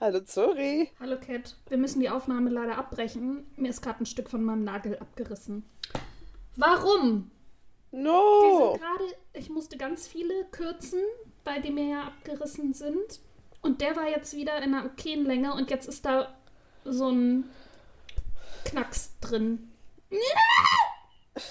[0.00, 0.90] Hallo Zori.
[0.98, 1.54] Hallo Cat.
[1.68, 3.46] Wir müssen die Aufnahme leider abbrechen.
[3.54, 5.64] Mir ist gerade ein Stück von meinem Nagel abgerissen.
[6.56, 7.30] Warum?
[7.92, 8.76] No.
[8.76, 10.98] gerade, ich musste ganz viele kürzen,
[11.44, 13.20] weil die mir ja abgerissen sind.
[13.60, 16.34] Und der war jetzt wieder in einer okayen Länge und jetzt ist da
[16.84, 17.44] so ein
[18.64, 19.70] Knacks drin.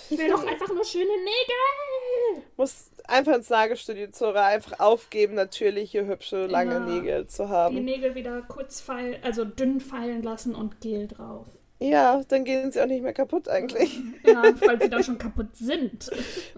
[0.09, 2.44] Ich will doch einfach nur schöne Nägel.
[2.55, 6.80] Muss einfach ins Nagelstudio Zora einfach aufgeben, natürliche, hübsche, lange Ja.
[6.80, 7.84] Nägel zu Die haben.
[7.86, 11.48] Nägel wieder kurz feilen, also dünn feilen lassen und Gel drauf.
[11.80, 13.99] Ja, dann gehen sie auch nicht mehr kaputt eigentlich.
[14.23, 16.11] Ja, weil sie dann schon kaputt sind.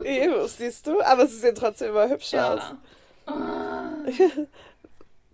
[0.03, 0.99] Eben, siehst du?
[1.01, 2.61] Aber sie sehen trotzdem immer hübsch aus.
[2.61, 2.77] Ja.
[3.25, 3.93] Ah.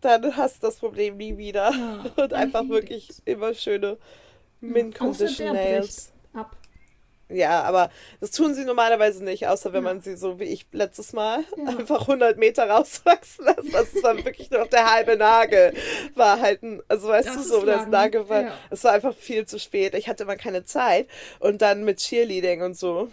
[0.01, 1.71] Dann hast du das Problem nie wieder.
[1.71, 2.05] Ja.
[2.23, 3.97] Und einfach wirklich immer schöne
[4.61, 6.11] Mint Condition Nails.
[7.31, 9.89] Ja, aber das tun sie normalerweise nicht, außer wenn Ja.
[9.93, 11.77] man sie so wie ich letztes Mal Ja.
[11.77, 13.71] einfach 100 Meter rauswachsen lässt.
[13.73, 15.73] Das war wirklich nur noch der halbe Nagel.
[16.15, 17.85] War halt ein, also weißt Das du ist so, das.
[17.87, 18.51] Nagel war, Ja.
[18.71, 19.93] es war einfach viel zu spät.
[19.93, 21.07] Ich hatte immer keine Zeit.
[21.39, 23.09] Und dann mit Cheerleading und so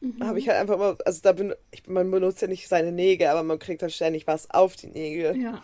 [0.00, 0.26] Mhm.
[0.28, 3.28] habe ich halt einfach immer, also da bin, ich, man benutzt ja nicht seine Nägel,
[3.28, 5.36] aber man kriegt dann ständig was auf die Nägel.
[5.40, 5.62] Ja.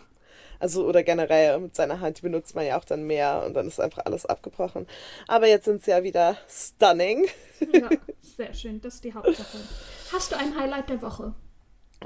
[0.63, 3.67] Also, oder generell mit seiner Hand, die benutzt man ja auch dann mehr und dann
[3.67, 4.87] ist einfach alles abgebrochen.
[5.27, 7.27] Aber jetzt sind sie ja wieder stunning.
[7.73, 7.89] ja,
[8.21, 8.81] sehr schön.
[8.81, 9.59] Das ist die Hauptsache.
[10.13, 11.35] Hast du ein Highlight der Woche?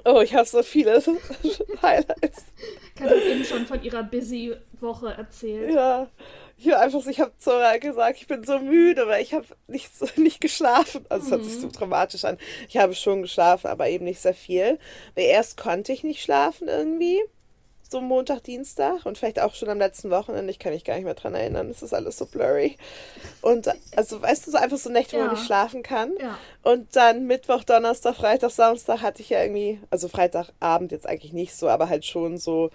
[0.06, 1.02] Oh, ich habe so viele
[1.82, 2.46] Highlights.
[2.94, 5.74] Kann ich eben schon von ihrer busy Woche erzählen.
[5.74, 6.08] Ja,
[6.56, 9.94] ich hab einfach, ich habe Zora gesagt, ich bin so müde, weil ich habe nicht,
[9.94, 11.04] so, nicht geschlafen.
[11.10, 12.38] Also es hört sich so dramatisch an.
[12.70, 14.78] Ich habe schon geschlafen, aber eben nicht sehr viel.
[15.14, 17.22] Weil erst konnte ich nicht schlafen irgendwie.
[17.88, 20.50] So Montag, Dienstag und vielleicht auch schon am letzten Wochenende.
[20.50, 21.70] Ich kann mich gar nicht mehr dran erinnern.
[21.70, 22.76] Es ist alles so blurry.
[23.42, 25.32] Und also, weißt du, so einfach so Nächte, wo man Ja.
[25.34, 26.12] nicht schlafen kann.
[26.20, 26.36] Ja.
[26.64, 31.54] Und dann Mittwoch, Donnerstag, Freitag, Samstag hatte ich ja irgendwie, also Freitagabend jetzt eigentlich nicht
[31.54, 32.70] so, aber halt schon so,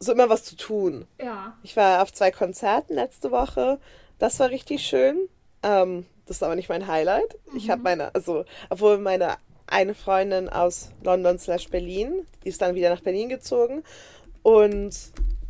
[0.00, 1.06] so immer was zu tun.
[1.20, 1.56] Ja.
[1.62, 3.78] Ich war auf zwei Konzerten letzte Woche.
[4.18, 5.28] Das war richtig schön.
[5.62, 7.36] Ähm, das ist aber nicht mein Highlight.
[7.54, 9.36] Ich habe meine, also, obwohl meine
[9.72, 13.82] eine Freundin aus London slash Berlin, die ist dann wieder nach Berlin gezogen.
[14.42, 14.94] Und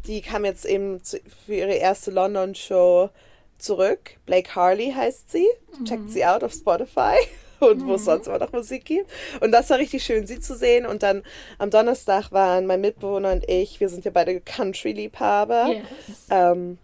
[0.06, 3.10] die kam jetzt eben zu, für ihre erste London-Show
[3.59, 4.16] zurück.
[4.27, 5.47] Blake Harley heißt sie.
[5.84, 7.16] Checkt sie out auf Spotify.
[7.60, 9.09] Und wo es sonst immer noch Musik gibt.
[9.41, 10.84] Und das war richtig schön, sie zu sehen.
[10.84, 11.22] Und dann
[11.59, 15.84] am Donnerstag waren mein Mitbewohner und ich, wir sind ja beide Country-Liebhaber Yes.
[16.28, 16.78] ähm,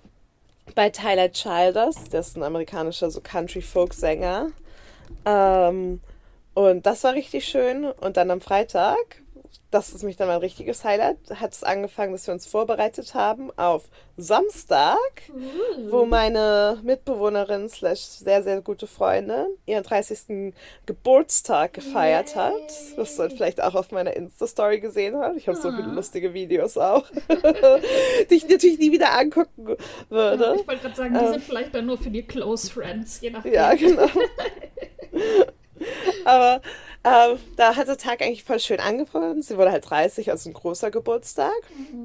[0.77, 4.53] bei Tyler Childers, das ist ein amerikanischer so Country-Folk-Sänger.
[5.25, 6.01] Ähm,
[6.59, 7.85] und das war richtig schön.
[7.85, 9.23] Und dann am Freitag,
[9.71, 13.51] das ist mich dann mein richtiges Highlight, hat es angefangen, dass wir uns vorbereitet haben
[13.59, 13.85] auf
[14.17, 14.99] Samstag,
[15.91, 20.55] wo meine Mitbewohnerin slash sehr, sehr gute Freundin ihren 30.
[20.87, 22.55] Geburtstag gefeiert hat.
[22.97, 25.37] Was du vielleicht auch auf meiner Insta-Story gesehen hast.
[25.37, 25.93] Ich habe so viele Ah.
[25.95, 27.05] lustige Videos auch,
[28.31, 29.77] die ich natürlich nie wieder angucken
[30.09, 30.45] würde.
[30.45, 31.33] Ja, ich wollte gerade sagen, die Ähm.
[31.33, 33.53] sind vielleicht dann nur für die Close Friends, je nachdem.
[33.53, 34.09] Ja, genau.
[36.25, 36.61] Aber
[37.05, 39.43] ähm, da hat der Tag eigentlich voll schön angefangen.
[39.43, 41.53] Sie wurde halt 30, also ein großer Geburtstag.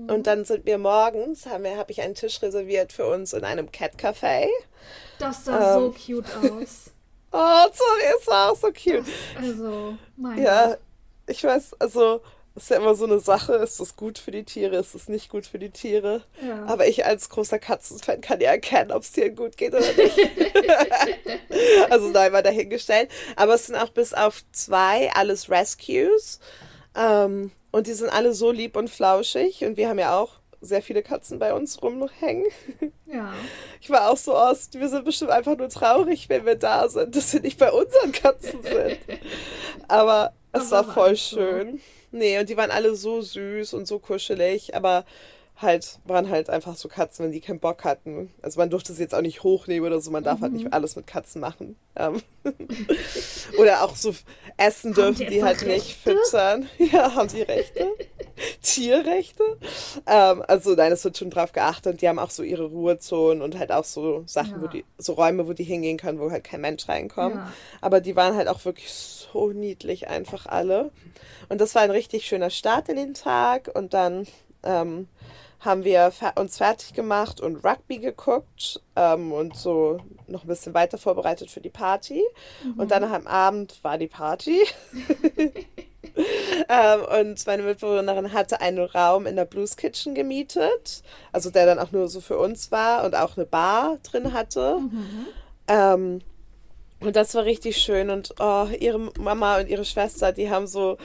[0.07, 3.43] Und dann sind wir morgens, haben wir, habe ich einen Tisch reserviert für uns in
[3.43, 4.47] einem Cat Café.
[5.19, 5.93] Das sah so Ähm.
[5.93, 6.89] cute aus.
[7.35, 9.03] Oh, sorry, es war auch so cute.
[9.41, 10.77] Also, mein Ja,
[11.25, 12.21] ich weiß, also
[12.55, 15.29] ist ja immer so eine Sache, ist das gut für die Tiere, ist es nicht
[15.29, 16.23] gut für die Tiere.
[16.45, 16.65] Ja.
[16.65, 20.19] Aber ich als großer Katzenfan kann ja erkennen, ob es Tieren gut geht oder nicht.
[21.89, 23.09] also nein, mal dahingestellt.
[23.35, 26.39] Aber es sind auch bis auf zwei alles Rescues.
[26.95, 29.65] Ähm, und die sind alle so lieb und flauschig.
[29.65, 32.45] Und wir haben ja auch sehr viele Katzen bei uns rumhängen.
[33.05, 33.33] Ja.
[33.81, 37.15] Ich war auch so aus, wir sind bestimmt einfach nur traurig, wenn wir da sind,
[37.15, 38.97] dass wir nicht bei unseren Katzen sind.
[39.87, 41.39] Aber es Aber war war voll nicht so.
[42.15, 45.03] Nee, und die waren alle so süß und so kuschelig, aber
[45.57, 48.33] halt, waren halt einfach so Katzen, wenn die keinen Bock hatten.
[48.41, 50.57] Also man durfte sie jetzt auch nicht hochnehmen oder so, man darf halt Mhm.
[50.59, 51.75] nicht alles mit Katzen machen.
[51.95, 52.21] Ähm,
[53.59, 54.13] oder auch so
[54.57, 56.17] essen dürfen die die halt nicht Rechte?
[56.23, 56.69] füttern.
[56.91, 57.87] Ja, haben die Rechte?
[58.61, 59.43] Tierrechte?
[60.07, 62.01] Ähm, also nein, es wird schon drauf geachtet.
[62.01, 64.71] Die haben auch so ihre Ruhezonen und halt auch so Sachen, wo Ja.
[64.71, 67.35] die, so Räume, wo die hingehen können, wo halt kein Mensch reinkommt.
[67.35, 67.47] Ja.
[67.81, 70.91] Aber die waren halt auch wirklich so niedlich einfach alle.
[71.49, 73.69] Und das war ein richtig schöner Start in den Tag.
[73.73, 74.27] Und dann
[74.63, 75.07] ähm,
[75.63, 80.97] haben wir uns fertig gemacht und Rugby geguckt ähm, und so noch ein bisschen weiter
[80.97, 82.23] vorbereitet für die Party.
[82.77, 84.61] Und dann am Abend war die Party.
[86.69, 91.79] ähm, und meine Mitbewohnerin hatte einen Raum in der Blues Kitchen gemietet, also der dann
[91.79, 94.79] auch nur so für uns war und auch eine Bar drin hatte.
[95.67, 96.21] Ähm,
[96.99, 98.09] Und das war richtig schön.
[98.09, 100.97] Und oh, ihre Mama und ihre Schwester, die haben so,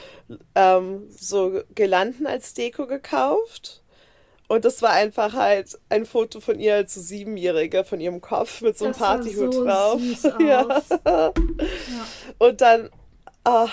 [0.54, 3.82] ähm, so Girlanden als Deko gekauft.
[4.48, 8.62] Und das war einfach halt ein Foto von ihr als so Siebenjährige von ihrem Kopf
[8.62, 10.00] mit so einem Partyhut so drauf.
[10.40, 10.82] ja.
[11.04, 11.32] ja.
[12.38, 12.88] Und dann,
[13.44, 13.68] oh,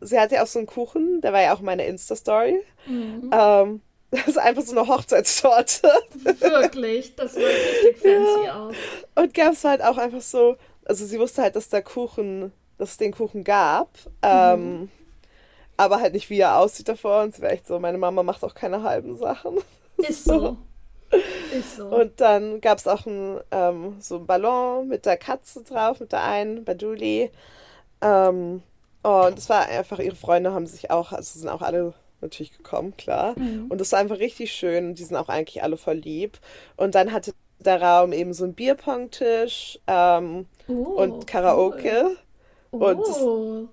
[0.00, 2.62] sie hatte ja auch so einen Kuchen, der war ja auch meine Insta-Story.
[2.86, 3.30] Mhm.
[3.32, 3.80] Ähm,
[4.12, 5.90] das ist einfach so eine Hochzeitstorte.
[6.22, 8.66] Wirklich, das sah richtig fancy ja.
[8.66, 8.74] aus.
[9.16, 12.90] Und gab es halt auch einfach so, also sie wusste halt, dass der Kuchen, dass
[12.90, 13.90] es den Kuchen gab.
[14.22, 14.80] Ähm, mhm.
[14.82, 14.90] Ähm,
[15.76, 17.22] aber halt nicht, wie er aussieht davor.
[17.22, 19.58] Und sie war echt so, meine Mama macht auch keine halben Sachen.
[20.08, 20.56] Ist so.
[21.52, 21.86] Ist so.
[21.86, 26.12] Und dann gab es auch ein, ähm, so einen Ballon mit der Katze drauf, mit
[26.12, 27.30] der einen, bei Julie.
[28.00, 28.62] Ähm,
[29.04, 32.56] oh, und das war einfach, ihre Freunde haben sich auch, also sind auch alle natürlich
[32.56, 33.38] gekommen, klar.
[33.38, 33.66] Mhm.
[33.68, 34.94] Und das war einfach richtig schön.
[34.94, 36.38] Die sind auch eigentlich alle voll lieb.
[36.76, 42.16] Und dann hatte der Raum eben so einen Bierpong-Tisch ähm, oh, und Karaoke.
[42.72, 42.82] Cool.
[42.82, 43.68] Und das, oh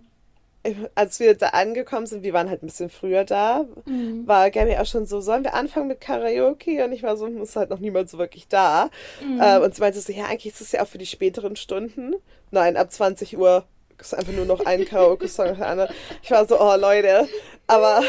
[0.96, 4.28] als wir da angekommen sind, wir waren halt ein bisschen früher da, mhm.
[4.28, 6.84] war Gabby auch schon so, sollen wir anfangen mit Karaoke?
[6.84, 8.90] Und ich war so, ist halt noch niemand so wirklich da.
[9.26, 9.40] Mhm.
[9.40, 12.16] Äh, und sie meinte so, ja, eigentlich ist es ja auch für die späteren Stunden.
[12.52, 13.66] Nein, ab 20 Uhr
[14.02, 15.94] ist einfach nur noch ein Karaoke-Song nach der anderen.
[16.24, 17.28] Ich war so, oh Leute,
[17.68, 18.02] aber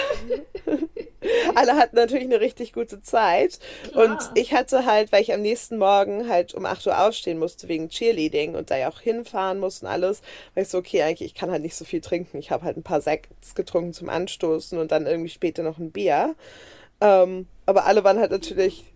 [1.54, 3.58] alle hatten natürlich eine richtig gute Zeit.
[3.90, 4.04] Klar.
[4.04, 7.68] Und ich hatte halt, weil ich am nächsten Morgen halt um 8 Uhr aufstehen musste
[7.68, 10.22] wegen Cheerleading und da ja auch hinfahren musste und alles,
[10.54, 12.38] war ich so, okay, eigentlich, ich kann halt nicht so viel trinken.
[12.38, 15.90] Ich habe halt ein paar Sekts getrunken zum Anstoßen und dann irgendwie später noch ein
[15.90, 16.34] Bier.
[17.00, 18.89] Ähm, aber alle waren halt natürlich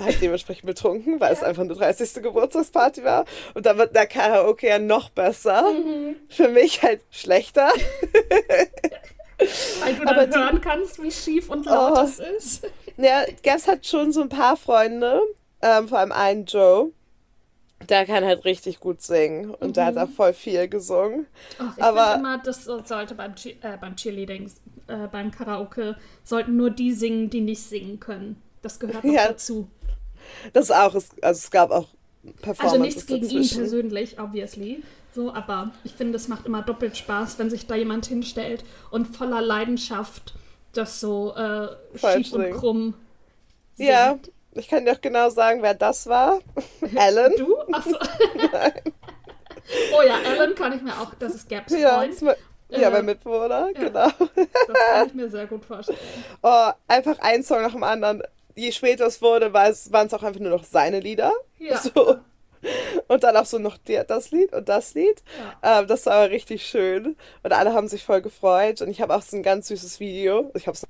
[0.00, 1.38] halt dementsprechend betrunken, weil ja.
[1.38, 2.22] es einfach eine 30.
[2.22, 3.24] Geburtstagsparty war.
[3.54, 5.62] Und dann wird der Karaoke ja noch besser.
[5.72, 6.16] Mhm.
[6.28, 7.70] Für mich halt schlechter.
[9.80, 12.66] Weil du dann die, hören kannst, wie schief und laut oh, es ist.
[12.96, 15.20] Ja, Gabs hat schon so ein paar Freunde,
[15.62, 16.90] ähm, vor allem einen Joe.
[17.88, 19.72] Der kann halt richtig gut singen und mhm.
[19.74, 20.00] der hat mhm.
[20.00, 21.28] auch voll viel gesungen.
[21.60, 24.50] Ach, ich Aber immer, das sollte beim, äh, beim Cheerleading,
[24.88, 28.42] äh, beim Karaoke, sollten nur die singen, die nicht singen können.
[28.62, 29.68] Das gehört ja, dazu.
[30.52, 31.88] Das auch, also es gab auch
[32.42, 33.54] Performances Also nichts gegen dazwischen.
[33.54, 34.82] ihn persönlich, obviously.
[35.14, 39.16] So, aber ich finde, es macht immer doppelt Spaß, wenn sich da jemand hinstellt und
[39.16, 40.34] voller Leidenschaft
[40.72, 42.94] das so äh, schief und krumm
[43.74, 43.88] singt.
[43.88, 44.18] Ja,
[44.52, 46.40] ich kann dir auch genau sagen, wer das war.
[46.96, 47.32] Alan.
[47.36, 47.56] Du?
[47.72, 47.96] Achso.
[49.96, 52.36] oh ja, Alan kann ich mir auch, das ist Gaps ja, Freund.
[52.70, 54.08] Ja, mein Mitbewohner, ja, genau.
[54.08, 55.98] Das kann ich mir sehr gut vorstellen.
[56.42, 58.22] Oh, einfach ein Song nach dem anderen
[58.58, 61.32] je später es wurde, waren es auch einfach nur noch seine Lieder.
[61.58, 61.78] Ja.
[61.78, 62.16] So.
[63.06, 65.22] Und dann auch so noch der, das Lied und das Lied.
[65.62, 65.80] Ja.
[65.80, 67.16] Ähm, das war aber richtig schön.
[67.42, 68.82] Und alle haben sich voll gefreut.
[68.82, 70.50] Und ich habe auch so ein ganz süßes Video.
[70.54, 70.82] Ich habe es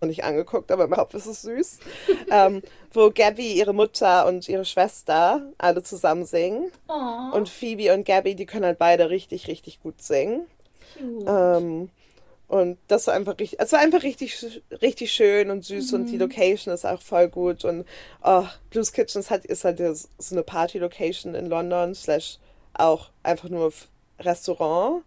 [0.00, 1.78] noch nicht angeguckt, aber überhaupt ist es süß.
[2.30, 6.72] ähm, wo Gabby, ihre Mutter und ihre Schwester alle zusammen singen.
[6.88, 7.36] Aww.
[7.36, 10.46] Und Phoebe und Gabby, die können halt beide richtig, richtig gut singen.
[11.26, 11.90] Ähm,
[12.52, 15.98] und das war einfach richtig, es war einfach richtig, richtig schön und süß mhm.
[15.98, 16.20] und die mhm.
[16.20, 17.64] Location ist auch voll gut.
[17.64, 17.86] Und
[18.22, 22.38] oh, Blues Kitchen ist halt, ist halt so eine Party-Location in London, slash
[22.74, 23.72] auch einfach nur
[24.18, 25.02] Restaurant,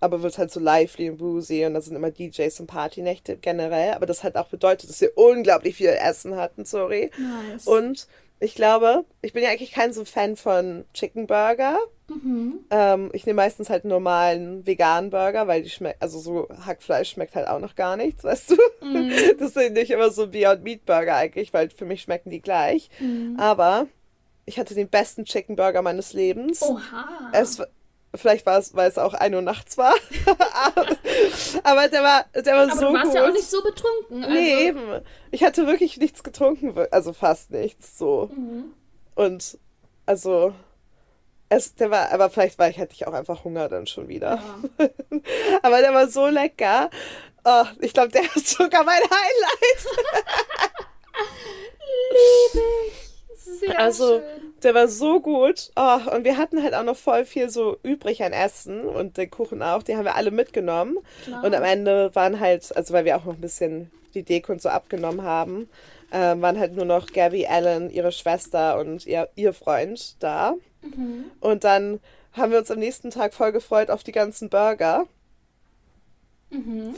[0.00, 3.92] aber wird halt so lively und boozy und da sind immer DJs und Partynächte generell.
[3.92, 7.12] Aber das hat auch bedeutet, dass wir unglaublich viel Essen hatten, sorry.
[7.16, 7.68] Nice.
[7.68, 8.08] Und
[8.40, 11.78] ich glaube, ich bin ja eigentlich kein so Fan von Chicken Burger.
[12.08, 12.60] Mhm.
[12.70, 17.10] Ähm, ich nehme meistens halt einen normalen veganen Burger, weil die schmeckt, also so Hackfleisch
[17.10, 18.56] schmeckt halt auch noch gar nichts, weißt du?
[18.82, 19.12] Mhm.
[19.38, 22.90] Das sind nicht immer so Beyond Meat Burger eigentlich, weil für mich schmecken die gleich.
[22.98, 23.36] Mhm.
[23.38, 23.86] Aber
[24.46, 26.62] ich hatte den besten Chicken Burger meines Lebens.
[26.62, 27.30] Oha.
[27.32, 27.60] Es,
[28.14, 29.94] Vielleicht war es, weil es auch 1 Uhr nachts war.
[31.62, 33.14] aber der war, der war aber so du warst gut.
[33.14, 34.24] ja auch nicht so betrunken.
[34.24, 34.34] Also.
[34.34, 34.80] Nee, eben.
[35.30, 38.30] Ich hatte wirklich nichts getrunken, also fast nichts so.
[38.34, 38.72] Mhm.
[39.14, 39.58] Und
[40.06, 40.54] also
[41.48, 44.42] es, der war, aber vielleicht war ich, hatte ich auch einfach Hunger dann schon wieder.
[44.78, 44.88] Ja.
[45.62, 46.90] aber der war so lecker.
[47.44, 49.86] Oh, ich glaube, der ist sogar mein Highlight.
[52.10, 53.08] Liebe ich.
[53.60, 54.22] Sehr also, schön.
[54.62, 55.70] der war so gut.
[55.74, 59.30] Oh, und wir hatten halt auch noch voll viel so übrig an Essen und den
[59.30, 59.82] Kuchen auch.
[59.82, 60.98] Die haben wir alle mitgenommen.
[61.24, 61.44] Klar.
[61.44, 64.62] Und am Ende waren halt, also weil wir auch noch ein bisschen die Deko und
[64.62, 65.68] so abgenommen haben,
[66.10, 70.54] äh, waren halt nur noch Gabby Allen, ihre Schwester und ihr, ihr Freund da.
[70.82, 71.30] Mhm.
[71.40, 72.00] Und dann
[72.32, 75.06] haben wir uns am nächsten Tag voll gefreut auf die ganzen Burger.
[76.50, 76.94] Mhm.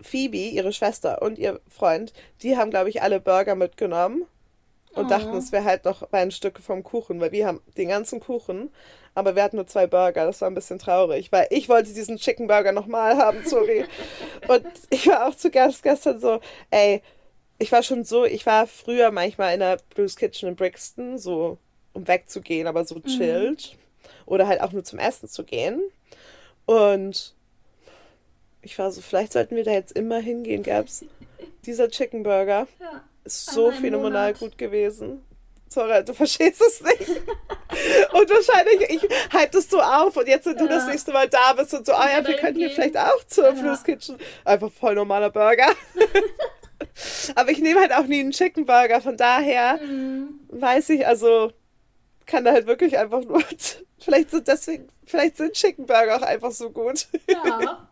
[0.00, 2.12] Phoebe, ihre Schwester und ihr Freund,
[2.42, 4.26] die haben, glaube ich, alle Burger mitgenommen
[4.94, 5.08] und oh.
[5.08, 8.70] dachten, es wäre halt noch ein Stück vom Kuchen, weil wir haben den ganzen Kuchen,
[9.14, 10.26] aber wir hatten nur zwei Burger.
[10.26, 13.84] Das war ein bisschen traurig, weil ich wollte diesen Chicken Burger nochmal haben, sorry.
[14.48, 16.40] und ich war auch zu Gast gestern so,
[16.70, 17.02] ey,
[17.58, 21.58] ich war schon so, ich war früher manchmal in der Blues Kitchen in Brixton, so
[21.94, 23.04] um wegzugehen, aber so mhm.
[23.04, 23.72] chillt.
[23.72, 24.10] Mhm.
[24.26, 25.80] oder halt auch nur zum Essen zu gehen.
[26.66, 27.34] Und
[28.62, 31.04] ich war so, vielleicht sollten wir da jetzt immer hingehen, gab's.
[31.66, 33.02] Dieser Chicken Burger Ja.
[33.24, 34.38] ist so phänomenal Monat.
[34.38, 35.22] gut gewesen.
[35.68, 37.08] Sorry, du verstehst es nicht.
[38.12, 40.70] und wahrscheinlich, ich hype das so auf und jetzt, wenn du Ja.
[40.76, 43.24] das nächste Mal da bist und so, ah ja, Ja, wir könnten hier vielleicht auch
[43.26, 43.76] zur Ja.
[43.84, 44.16] Kitchen.
[44.44, 45.66] Einfach voll normaler Burger.
[47.34, 50.40] Aber ich nehme halt auch nie einen Chicken Burger, von daher Mhm.
[50.50, 51.52] weiß ich, also
[52.26, 53.42] kann da halt wirklich einfach nur,
[53.98, 57.06] vielleicht sind deswegen, vielleicht sind Chicken Burger auch einfach so gut.
[57.28, 57.88] Ja.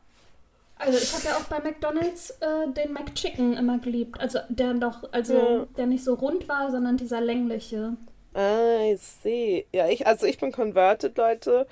[0.77, 4.19] Also ich habe ja auch bei McDonalds äh, den McChicken immer geliebt.
[4.21, 5.67] Also der doch, also Ja.
[5.77, 7.97] der nicht so rund war, sondern dieser längliche.
[8.35, 9.67] Ah, ich sehe.
[9.73, 11.67] Ja, ich, also ich bin converted, Leute.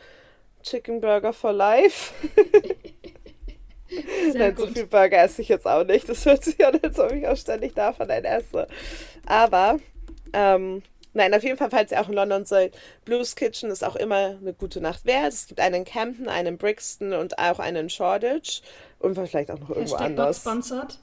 [0.62, 2.12] Chicken Burger for life.
[4.34, 6.08] Nein, so viel Burger esse ich jetzt auch nicht.
[6.08, 8.68] Das hört sich an, als ob ich auch ständig davon einen esse.
[9.26, 9.80] Aber,
[10.32, 10.82] ähm,
[11.14, 14.36] nein, auf jeden Fall, falls ihr auch in London seid, Blues Kitchen ist auch immer
[14.40, 15.32] eine gute Nacht wert.
[15.32, 18.62] Es gibt einen in Camden, einen in Brixton und auch einen in Shoreditch.
[18.98, 20.36] Und vielleicht auch noch irgendwo Hashtag not anders.
[20.40, 20.98] sponsored.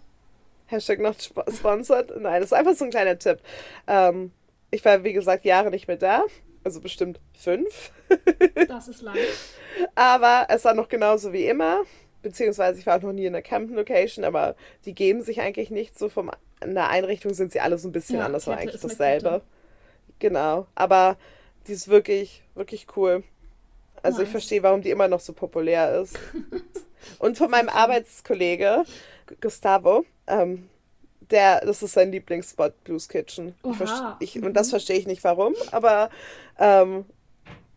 [0.67, 2.19] Hashtag not sp- sponsored.
[2.19, 3.39] Nein, das ist einfach so ein kleiner Tipp.
[3.87, 4.31] Ähm,
[4.71, 6.23] ich war, wie gesagt, Jahre nicht mehr da.
[6.63, 7.91] Also bestimmt fünf.
[8.67, 9.15] Das ist lang.
[9.95, 11.83] Aber es war noch genauso wie immer.
[12.21, 15.97] Beziehungsweise ich war auch noch nie in der Campen-Location, aber die geben sich eigentlich nicht
[15.97, 16.31] so vom.
[16.61, 19.29] In der Einrichtung sind sie alle so ein bisschen Ja, anders, aber eigentlich dasselbe.
[19.29, 19.41] Kette.
[20.19, 20.67] Genau.
[20.75, 21.17] Aber
[21.67, 23.23] die ist wirklich, wirklich cool.
[24.03, 24.31] Also ich Nice.
[24.31, 26.17] verstehe, warum die immer noch so populär ist.
[27.19, 28.83] Und von meinem Arbeitskollege,
[29.27, 30.69] Gu- Gustavo, ähm,
[31.31, 33.53] der, das ist sein Lieblingsspot, Blues Kitchen.
[33.63, 33.79] Ich
[34.19, 34.45] ich, Mhm.
[34.47, 36.09] und das verstehe ich nicht warum, aber
[36.57, 37.05] ähm,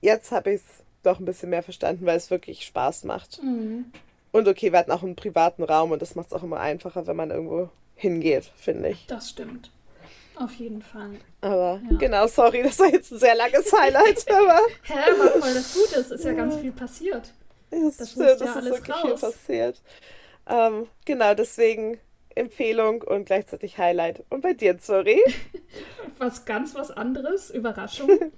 [0.00, 0.66] jetzt habe ich es
[1.02, 3.42] doch ein bisschen mehr verstanden, weil es wirklich Spaß macht.
[3.42, 3.86] Mhm.
[4.32, 7.06] Und okay, wir hatten auch einen privaten Raum und das macht es auch immer einfacher,
[7.08, 9.06] wenn man irgendwo hingeht, finde ich.
[9.06, 9.70] Das stimmt.
[10.40, 11.10] Auf jeden Fall.
[11.42, 11.98] Aber Ja.
[11.98, 16.00] genau, sorry, das war jetzt ein sehr langes Highlight, aber Hä, war voll das Gute.
[16.00, 17.32] Es ist ja ganz viel passiert.
[17.70, 19.20] das, Das stimmt, das ja ist alles wirklich raus.
[19.20, 19.82] viel passiert.
[20.48, 21.98] Ähm, genau, deswegen
[22.34, 24.24] Empfehlung und gleichzeitig Highlight.
[24.30, 25.20] Und bei dir, sorry?
[26.18, 27.50] Was ganz was anderes.
[27.50, 28.10] Überraschung.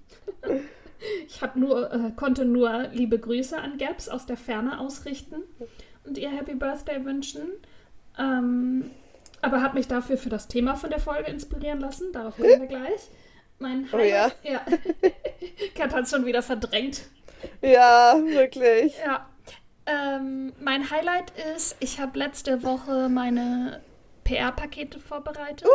[1.26, 5.42] Ich hab nur, äh, konnte nur liebe Grüße an Gabs aus der Ferne ausrichten
[6.04, 7.48] und ihr Happy Birthday wünschen.
[8.16, 8.88] Ähm,
[9.42, 12.12] aber habe mich dafür für das Thema von der Folge inspirieren lassen.
[12.12, 13.08] Darauf kommen wir gleich.
[13.58, 14.30] Mein Oh ja.
[14.30, 14.36] Highlight.
[14.44, 14.60] ja.
[15.76, 17.02] Kat hat es schon wieder verdrängt.
[17.60, 18.96] Ja, wirklich.
[19.04, 19.26] Ja.
[19.86, 23.80] Ähm, mein Highlight ist, ich habe letzte Woche meine
[24.24, 25.66] PR-Pakete vorbereitet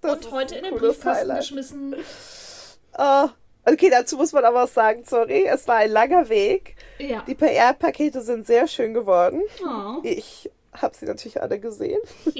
[0.00, 1.38] Das und ist heute in den Briefkasten Highlight.
[1.38, 1.94] geschmissen.
[2.98, 3.28] Oh,
[3.64, 6.74] okay, dazu muss man aber auch sagen, sorry, es war ein langer Weg.
[6.98, 7.22] Ja.
[7.26, 9.42] Die PR-Pakete sind sehr schön geworden.
[9.64, 10.00] Oh.
[10.02, 12.00] Ich habe sie natürlich alle gesehen.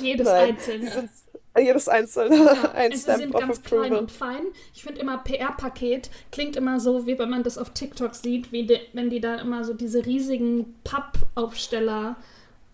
[0.00, 0.90] Jedes Nein, einzelne.
[0.90, 1.10] sind
[1.58, 3.98] jedes einzelne Ja, ein also sie Stamp sind ganz klein Approval.
[4.00, 4.46] und fein.
[4.74, 8.66] Ich finde immer PR-Paket klingt immer so, wie wenn man das auf TikTok sieht, wie
[8.66, 12.16] de, wenn die da immer so diese riesigen Pappaufsteller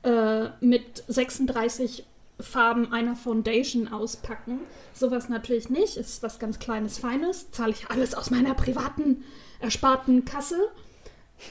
[0.03, 2.05] äh, mit 36
[2.41, 4.61] Farben einer Foundation auspacken.
[4.93, 5.97] Sowas natürlich nicht.
[5.97, 7.51] Ist was ganz Kleines, Feines.
[7.53, 9.25] Zahle ich alles aus meiner privaten,
[9.61, 10.69] ersparten Kasse.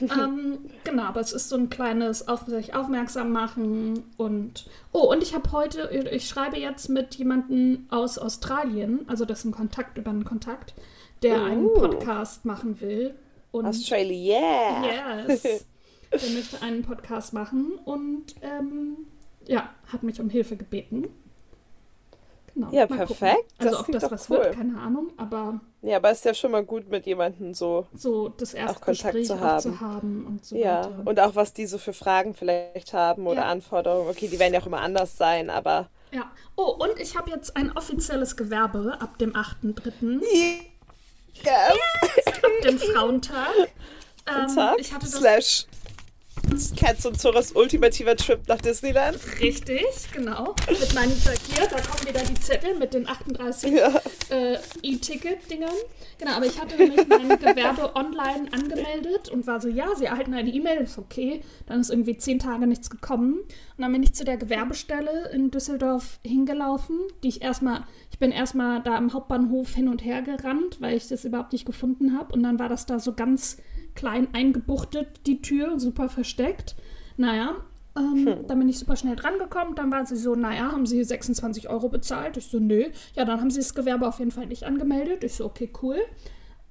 [0.00, 5.22] ähm, genau, aber es ist so ein kleines auf sich aufmerksam machen und oh und
[5.22, 9.98] ich habe heute ich schreibe jetzt mit jemandem aus Australien, also das ist ein Kontakt
[9.98, 10.74] über einen Kontakt,
[11.22, 11.74] der einen Oh.
[11.80, 13.14] Podcast machen will
[13.52, 15.26] und Australia, yeah.
[15.28, 15.42] yes,
[16.10, 18.96] der möchte einen Podcast machen und ähm,
[19.46, 21.08] ja hat mich um Hilfe gebeten.
[22.54, 23.16] Genau, Ja, mal gucken.
[23.16, 23.50] perfekt.
[23.58, 24.36] Also Das ob das was cool.
[24.38, 27.86] wird, keine Ahnung, aber Ja, aber es ist ja schon mal gut, mit jemandem so,
[27.94, 29.60] so das erste Kontakt zu haben.
[29.60, 30.84] zu haben und so ja.
[30.84, 31.02] weiter.
[31.04, 33.48] Und auch, was die so für Fragen vielleicht haben oder Ja.
[33.48, 34.08] Anforderungen.
[34.08, 35.88] Okay, die werden ja auch immer anders sein, aber.
[36.12, 36.30] Ja.
[36.56, 40.20] Oh, und ich habe jetzt ein offizielles Gewerbe ab dem 8.3.,
[41.42, 42.36] Yes!
[42.36, 43.48] ab dem Frauentag.
[44.26, 45.66] Ähm, Tag ich hatte das slash
[46.76, 49.18] Cats und Zoras ultimativer Trip nach Disneyland.
[49.40, 50.54] richtig, genau.
[50.68, 54.00] Mit meinen, hier, da kommen wieder die Zettel mit den 38 Ja.
[54.30, 55.70] äh, E-Ticket-Dingern.
[56.18, 60.34] Genau, aber ich hatte nämlich mein Gewerbe online angemeldet und war so, ja, Sie erhalten
[60.34, 61.40] eine E-Mail, ist okay.
[61.66, 63.34] Dann ist irgendwie zehn Tage nichts gekommen.
[63.76, 68.30] Und dann bin ich zu der Gewerbestelle in Düsseldorf hingelaufen, die ich erstmal, ich bin
[68.30, 72.32] erstmal da am Hauptbahnhof hin und her gerannt, weil ich das überhaupt nicht gefunden habe.
[72.32, 73.56] Und dann war das da so ganz
[73.94, 76.76] klein eingebuchtet, die Tür, super versteckt.
[77.16, 77.56] Naja,
[77.96, 79.76] ähm, dann bin ich super schnell drangekommen.
[79.76, 82.36] Dann waren sie so, naja, haben sie 26 Euro bezahlt?
[82.36, 82.86] Ich so, nö.
[83.14, 85.22] Ja, dann haben sie das Gewerbe auf jeden Fall nicht angemeldet.
[85.24, 85.98] Ich so, okay, cool.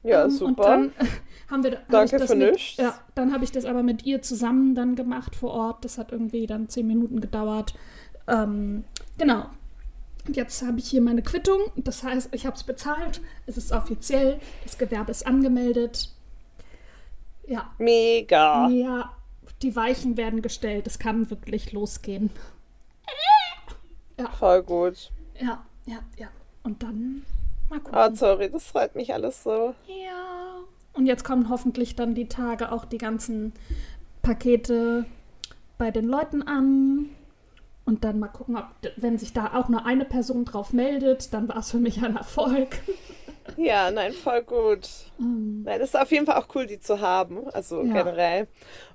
[0.03, 0.49] Ja, Ähm, super.
[0.49, 1.09] Und dann äh,
[1.49, 2.77] haben wir Danke das für mit, nichts.
[2.77, 5.85] Ja, dann habe ich das aber mit ihr zusammen dann gemacht vor Ort.
[5.85, 7.73] Das hat irgendwie dann zehn Minuten gedauert.
[8.27, 8.83] Ähm,
[9.17, 9.45] genau.
[10.27, 11.59] Und jetzt habe ich hier meine Quittung.
[11.75, 13.21] Das heißt, ich habe es bezahlt.
[13.45, 14.39] Es ist offiziell.
[14.63, 16.09] Das Gewerbe ist angemeldet.
[17.47, 17.73] Ja.
[17.77, 18.69] Mega.
[18.69, 19.13] Ja,
[19.61, 20.87] die Weichen werden gestellt.
[20.87, 22.29] Es kann wirklich losgehen.
[24.19, 24.29] Ja.
[24.29, 25.11] Voll gut.
[25.39, 26.27] Ja, ja, ja.
[26.61, 27.25] Und dann
[27.67, 27.99] mal gucken.
[27.99, 29.73] Oh, sorry, das freut mich alles so.
[29.87, 30.59] Ja.
[30.93, 33.53] Und jetzt kommen hoffentlich dann die Tage auch die ganzen
[34.21, 35.05] Pakete
[35.79, 37.09] bei den Leuten an.
[37.85, 41.49] Und dann mal gucken, ob, wenn sich da auch nur eine Person drauf meldet, dann
[41.49, 42.69] war es für mich ein Erfolg.
[43.57, 44.87] Ja, nein, voll gut.
[45.17, 45.63] Mm.
[45.63, 47.93] Nein, das ist auf jeden Fall auch cool, die zu haben, also ja.
[47.93, 48.47] generell.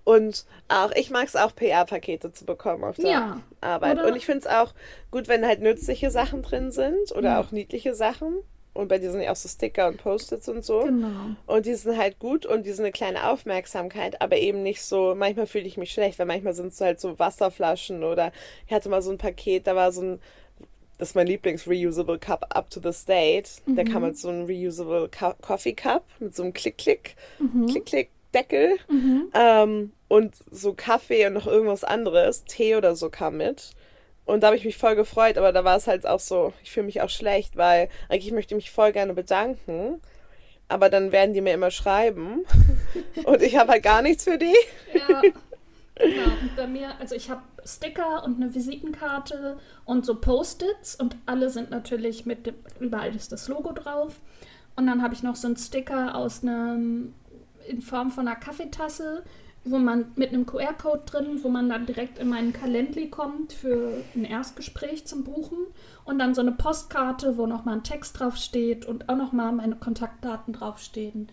[0.05, 3.99] Und auch, ich mag es auch, PR-Pakete zu bekommen auf der ja, Arbeit.
[3.99, 4.09] Oder?
[4.09, 4.73] Und ich finde es auch
[5.11, 7.41] gut, wenn halt nützliche Sachen drin sind oder ja.
[7.41, 8.39] auch niedliche Sachen.
[8.79, 10.83] Und bei dir sind ja auch so Sticker und Post-its und so.
[10.83, 11.35] Genau.
[11.47, 15.17] Und die sind halt gut und die sind eine kleine Aufmerksamkeit, aber eben nicht so,
[15.17, 18.31] manchmal fühle ich mich schlecht, weil manchmal sind es halt so Wasserflaschen oder
[18.69, 20.21] ich hatte mal so ein Paket, da war so ein,
[20.97, 23.51] das ist mein Lieblings-Reusable Cup Up to the State.
[23.67, 23.75] Mhm.
[23.75, 25.11] Da kam halt so ein Reusable
[25.43, 27.67] Coffee Cup mit so einem Klick-Klick, mhm.
[27.67, 28.77] Klick-Klick-Deckel.
[28.89, 29.33] Mhm.
[29.35, 33.73] Ähm, und so Kaffee und noch irgendwas anderes, Tee oder so kam mit.
[34.29, 36.71] Und da habe ich mich voll gefreut, aber da war es halt auch so, ich
[36.71, 40.03] fühle mich auch schlecht, weil eigentlich möchte ich mich voll gerne bedanken.
[40.69, 42.45] Aber dann werden die mir immer schreiben.
[43.25, 44.55] und ich habe halt gar nichts für die.
[44.93, 45.23] Ja.
[45.95, 46.31] Genau.
[46.57, 49.57] Bei mir, also ich habe Sticker und eine Visitenkarte
[49.87, 54.21] und so Post-its und alle sind natürlich mit dem, überall ist das Logo drauf.
[54.77, 57.15] Und dann habe ich noch so einen Sticker aus einem,
[57.67, 59.25] in Form von einer Kaffeetasse
[59.65, 64.03] wo man mit einem QR-Code drin, wo man dann direkt in meinen Calendly kommt für
[64.15, 65.59] ein Erstgespräch zum Buchen
[66.05, 70.53] und dann so eine Postkarte, wo nochmal ein Text draufsteht und auch nochmal meine Kontaktdaten
[70.55, 71.29] draufstehen.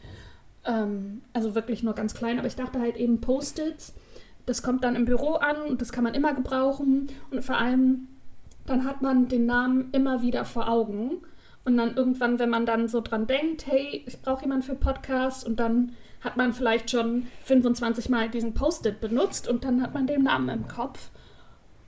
[0.65, 3.93] Ähm, also wirklich nur ganz klein, aber ich dachte halt eben Post-its.
[4.45, 8.07] Das kommt dann im Büro an und das kann man immer gebrauchen und vor allem
[8.65, 11.21] dann hat man den Namen immer wieder vor Augen.
[11.65, 15.43] Und dann irgendwann, wenn man dann so dran denkt, hey, ich brauche jemanden für Podcasts
[15.43, 15.93] und dann
[16.25, 20.49] hat man vielleicht schon 25 Mal diesen Post-it benutzt und dann hat man den Namen
[20.49, 21.09] im Kopf.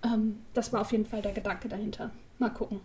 [0.03, 2.11] Ähm, das war auf jeden Fall der Gedanke dahinter.
[2.37, 2.79] Mal gucken.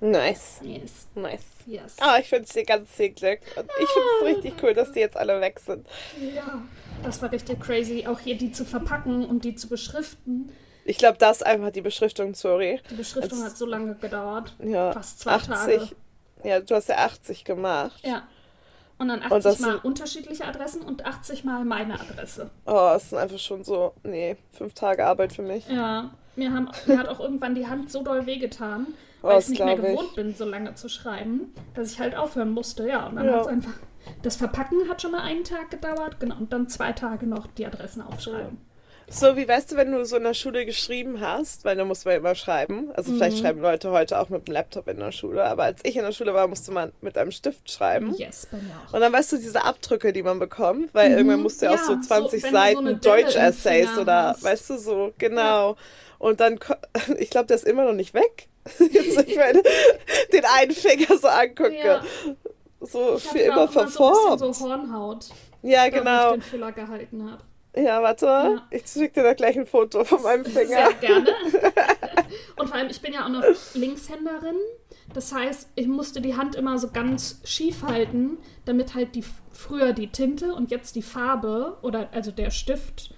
[0.00, 0.60] Nice.
[0.62, 1.08] Yes.
[1.14, 1.46] Nice.
[1.66, 1.96] Yes.
[2.00, 3.40] Ah, ich wünsche dir ganz viel Glück.
[3.56, 5.86] Und ich finde es richtig cool, dass die jetzt alle weg sind.
[6.34, 6.62] Ja,
[7.02, 8.06] das war richtig crazy.
[8.06, 10.52] Auch hier die zu verpacken und die zu beschriften.
[10.84, 12.80] Ich glaube, das ist einfach die Beschriftung, sorry.
[12.90, 14.54] Die Beschriftung Als, hat so lange gedauert.
[14.62, 14.92] Ja.
[14.92, 15.88] Fast zwei 80, Tage.
[16.44, 18.06] Ja, du hast ja 80 gemacht.
[18.06, 18.28] Ja.
[18.98, 22.50] Und dann 80 und Mal sind, unterschiedliche Adressen und 80 Mal meine Adresse.
[22.64, 25.68] Oh, es sind einfach schon so, nee, fünf Tage Arbeit für mich.
[25.68, 28.86] Ja, mir, haben, mir hat auch irgendwann die Hand so doll wehgetan,
[29.22, 30.14] oh, weil ich nicht mehr gewohnt ich.
[30.14, 32.88] bin, so lange zu schreiben, dass ich halt aufhören musste.
[32.88, 33.32] Ja, und dann ja.
[33.32, 33.74] hat es einfach.
[34.22, 37.66] Das Verpacken hat schon mal einen Tag gedauert, genau, und dann zwei Tage noch die
[37.66, 38.58] Adressen aufschreiben.
[39.08, 42.04] So, wie weißt du, wenn du so in der Schule geschrieben hast, weil da muss
[42.04, 42.90] man immer schreiben.
[42.94, 43.16] Also mhm.
[43.16, 46.02] vielleicht schreiben Leute heute auch mit dem Laptop in der Schule, aber als ich in
[46.02, 48.14] der Schule war, musste man mit einem Stift schreiben.
[48.16, 48.94] Yes, bei mir auch.
[48.94, 51.18] Und dann weißt du diese Abdrücke, die man bekommt, weil mhm.
[51.18, 54.42] irgendwann musst du ja auch so 20 so, Seiten so Deutsch-Essays oder hast.
[54.42, 55.70] weißt du so, genau.
[55.70, 55.76] Ja.
[56.18, 56.58] Und dann,
[57.18, 58.48] ich glaube, der ist immer noch nicht weg.
[58.78, 59.62] Jetzt, ich meine,
[60.32, 61.76] den einen Finger so angucke.
[61.76, 62.02] Ja.
[62.80, 64.40] So für immer verformt.
[64.40, 65.26] So, so Hornhaut.
[65.62, 66.30] Ja, genau.
[66.30, 67.42] Ich den Füller gehalten habe.
[67.76, 68.26] Ja, warte.
[68.26, 68.66] Ja.
[68.70, 70.66] Ich schicke dir da gleich ein Foto von meinem Finger.
[70.66, 71.30] Sehr gerne.
[72.56, 74.56] Und vor allem, ich bin ja auch noch Linkshänderin.
[75.12, 79.92] Das heißt, ich musste die Hand immer so ganz schief halten, damit halt die früher
[79.92, 83.14] die Tinte und jetzt die Farbe oder also der Stift.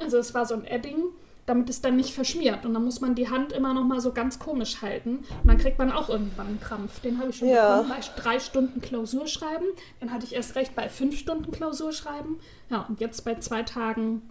[0.00, 1.04] Also es war so ein Edding
[1.46, 2.64] damit es dann nicht verschmiert.
[2.64, 5.18] Und dann muss man die Hand immer noch mal so ganz komisch halten.
[5.18, 7.00] Und dann kriegt man auch irgendwann einen Krampf.
[7.00, 7.82] Den habe ich schon ja.
[7.82, 9.66] bekommen bei drei Stunden Klausur schreiben.
[10.00, 12.38] Den hatte ich erst recht bei fünf Stunden Klausur schreiben.
[12.70, 14.22] Ja, und jetzt bei zwei Tagen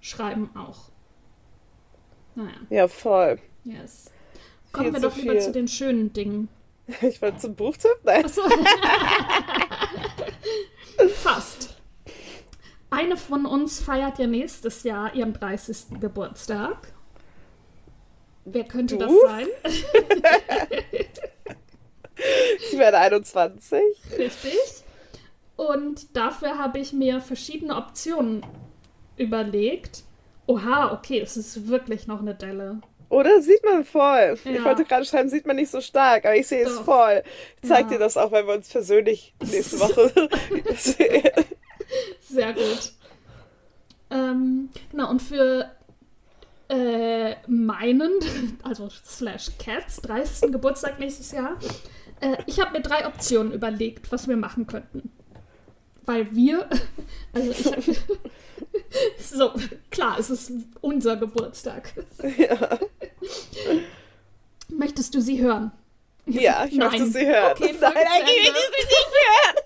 [0.00, 0.90] schreiben auch.
[2.34, 2.56] Naja.
[2.70, 3.38] Ja, voll.
[3.64, 4.10] Yes.
[4.72, 5.40] Kommen wir doch lieber viel.
[5.40, 6.48] zu den schönen Dingen.
[7.02, 7.98] Ich wollte zum Buchtipp?
[8.02, 8.24] Nein.
[8.24, 8.40] Achso.
[11.16, 11.57] Fast.
[12.90, 16.00] Eine von uns feiert ja nächstes Jahr ihren 30.
[16.00, 16.92] Geburtstag.
[18.44, 19.04] Wer könnte du?
[19.04, 19.46] das sein?
[22.58, 23.80] ich werde 21.
[24.16, 24.58] Richtig.
[25.56, 28.46] Und dafür habe ich mir verschiedene Optionen
[29.16, 30.04] überlegt.
[30.46, 32.80] Oha, okay, es ist wirklich noch eine Delle.
[33.10, 34.38] Oder sieht man voll.
[34.44, 34.50] Ja.
[34.50, 36.70] Ich wollte gerade schreiben, sieht man nicht so stark, aber ich sehe Doch.
[36.70, 37.22] es voll.
[37.62, 37.92] Ich zeig ja.
[37.92, 40.28] dir das auch, wenn wir uns persönlich nächste Woche
[40.76, 41.30] sehen.
[42.28, 42.92] Sehr gut.
[44.10, 45.70] Ähm, genau, und für
[46.68, 48.12] äh, meinen,
[48.62, 50.52] also slash Cats, 30.
[50.52, 51.58] Geburtstag nächstes Jahr,
[52.20, 55.10] äh, ich habe mir drei Optionen überlegt, was wir machen könnten.
[56.04, 56.68] Weil wir,
[57.32, 57.98] also ich,
[59.20, 59.52] so,
[59.90, 61.92] klar, es ist unser Geburtstag.
[62.38, 62.78] Ja.
[64.68, 65.72] Möchtest du sie hören?
[66.26, 66.90] Ja, ich Nein.
[66.90, 67.52] möchte sie hören.
[67.52, 69.56] Okay, Nein, eigentlich will ich sie nicht hören.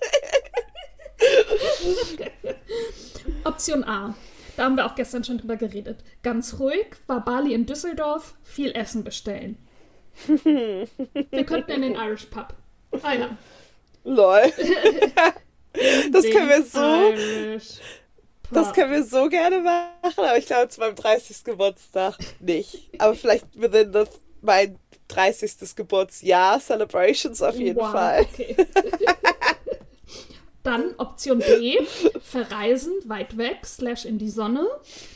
[3.43, 4.15] Option A.
[4.55, 5.99] Da haben wir auch gestern schon drüber geredet.
[6.21, 9.57] Ganz ruhig, war Bali in Düsseldorf, viel Essen bestellen.
[10.43, 12.53] wir könnten in den Irish Pub.
[13.03, 13.35] Ja.
[14.03, 14.41] Lol.
[16.11, 17.79] Das können wir so, Irish
[18.53, 21.43] das können wir so gerne machen, aber ich glaube zu meinem 30.
[21.43, 22.89] Geburtstag nicht.
[22.99, 24.03] Aber vielleicht within the,
[24.41, 25.75] mein 30.
[25.75, 28.21] Geburtsjahr Celebrations auf jeden wow, Fall.
[28.21, 28.55] Okay.
[30.63, 31.77] Dann Option B,
[32.21, 34.65] verreisen, weit weg, slash in die Sonne,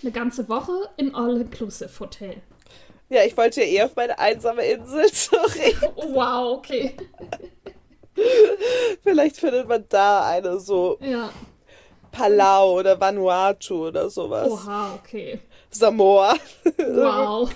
[0.03, 2.41] eine ganze Woche in All-Inclusive-Hotel.
[3.09, 5.75] Ja, ich wollte ja eh auf meine einsame Insel, sorry.
[6.13, 6.95] Wow, okay.
[9.03, 11.29] Vielleicht findet man da eine so Ja.
[12.11, 14.49] Palau oder Vanuatu oder sowas.
[14.49, 15.39] Oha, okay.
[15.69, 16.35] Samoa.
[16.77, 17.49] Wow.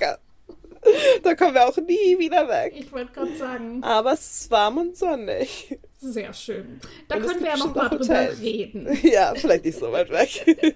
[1.24, 2.74] Da kommen wir auch nie wieder weg.
[2.76, 5.78] Ich wollte gerade sagen, Aber es ist warm und sonnig.
[6.00, 6.80] sehr schön.
[7.08, 8.42] Da Und können wir ja noch mal drüber Hotels.
[8.42, 8.98] reden.
[9.04, 10.76] Ja, vielleicht nicht so weit weg.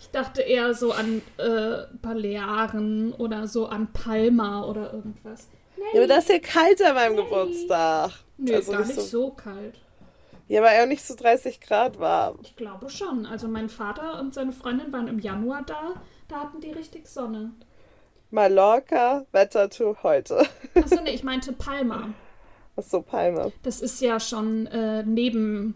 [0.00, 5.48] Ich dachte eher so an äh, Balearen oder so an Palma oder irgendwas.
[5.76, 8.12] Ja, aber das ist ja kalt an meinem Geburtstag.
[8.38, 9.74] Nö, Also gar nicht nicht so- so kalt.
[10.48, 12.38] Ja, aber auch nicht so 30 Grad warm.
[12.42, 13.26] Ich glaube schon.
[13.26, 15.94] Also mein Vater und seine Freundin waren im Januar da.
[16.28, 17.50] Da hatten die richtig Sonne.
[18.30, 20.46] Mallorca, Wetter to heute.
[20.74, 22.12] Achso, nee, ich meinte Palma.
[22.76, 23.52] Achso, Palme.
[23.62, 25.74] Das ist ja schon äh, neben,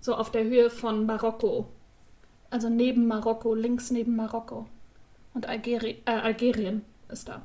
[0.00, 1.68] so auf der Höhe von Marokko.
[2.50, 4.66] Also neben Marokko, links neben Marokko.
[5.34, 7.42] Und Algeri äh, Algerien ist da.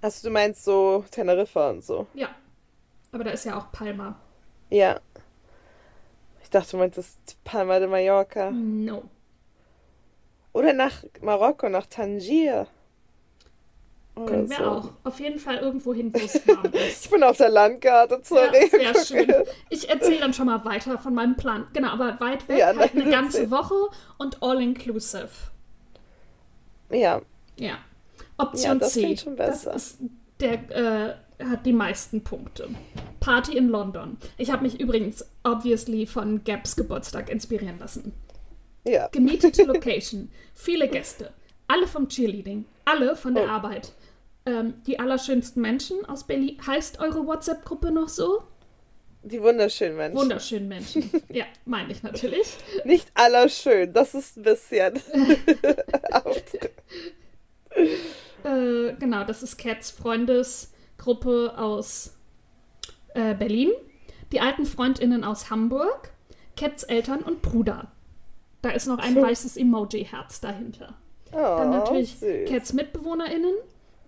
[0.00, 2.06] Also du meinst so Teneriffa und so.
[2.14, 2.28] Ja.
[3.10, 4.16] Aber da ist ja auch Palma.
[4.70, 5.00] Ja.
[6.42, 8.50] Ich dachte, du meintest Palma de Mallorca.
[8.50, 9.02] No.
[10.52, 12.66] Oder nach Marokko, nach Tangier.
[14.26, 14.64] Können wir so.
[14.64, 14.90] auch.
[15.04, 17.04] Auf jeden Fall irgendwo hin, wo es warm ist.
[17.04, 18.68] Ich bin auf der Landkarte, Ja, sorry.
[18.68, 19.32] sehr schön.
[19.70, 21.68] Ich erzähle dann schon mal weiter von meinem Plan.
[21.72, 23.50] Genau, aber weit weg, Ja, halt eine ganze erzähl.
[23.52, 23.74] Woche
[24.18, 25.28] und all-inclusive.
[26.90, 27.20] Ja,
[27.56, 27.78] Ja.
[28.38, 29.16] Option Ja, das C.
[29.16, 29.72] schon besser.
[29.72, 29.98] Das ist
[30.40, 30.70] der
[31.40, 32.68] äh, hat die meisten Punkte.
[33.20, 34.16] Party in London.
[34.36, 38.12] Ich habe mich übrigens obviously von Gaps Geburtstag inspirieren lassen.
[38.84, 39.08] Ja.
[39.08, 41.32] Gemietete Location, viele Gäste,
[41.66, 43.48] alle vom Cheerleading, alle von der Oh.
[43.48, 43.92] Arbeit.
[44.46, 46.58] Ähm, die allerschönsten Menschen aus Berlin.
[46.66, 48.42] Heißt eure WhatsApp-Gruppe noch so?
[49.22, 50.18] Die wunderschönen Menschen.
[50.18, 51.10] Wunderschönen Menschen.
[51.28, 52.56] Ja, meine ich natürlich.
[52.84, 54.94] Nicht allerschön, das ist ein bisschen.
[58.44, 62.16] Äh, genau, das ist Cats Freundesgruppe aus
[63.14, 63.70] äh, Berlin.
[64.32, 66.12] Die alten Freundinnen aus Hamburg.
[66.56, 67.90] Cats Eltern und Bruder.
[68.62, 70.94] Da ist noch ein weißes Emoji-Herz dahinter.
[71.30, 72.48] Dann Oh, natürlich süß.
[72.48, 73.54] Cats MitbewohnerInnen.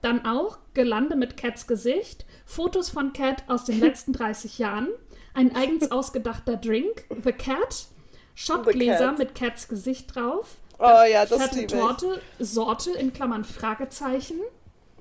[0.03, 2.25] Dann auch Gelande mit Cats Gesicht.
[2.47, 4.89] Fotos von Cat aus den letzten 30 Jahren.
[5.35, 7.05] Ein eigens ausgedachter Drink.
[7.23, 7.87] The Cat.
[8.35, 9.19] Shotgläser Cat.
[9.19, 10.57] mit Cats Gesicht drauf.
[10.79, 11.67] Oh ja, das Fette.
[11.67, 12.23] Torte.
[12.39, 14.41] Sorte in Klammern Fragezeichen.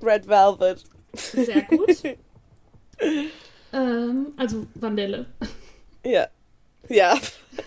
[0.03, 0.83] Red Velvet.
[1.13, 2.03] Sehr gut.
[3.73, 5.25] ähm, also Vanille.
[6.05, 6.27] Ja.
[6.87, 7.17] Ja,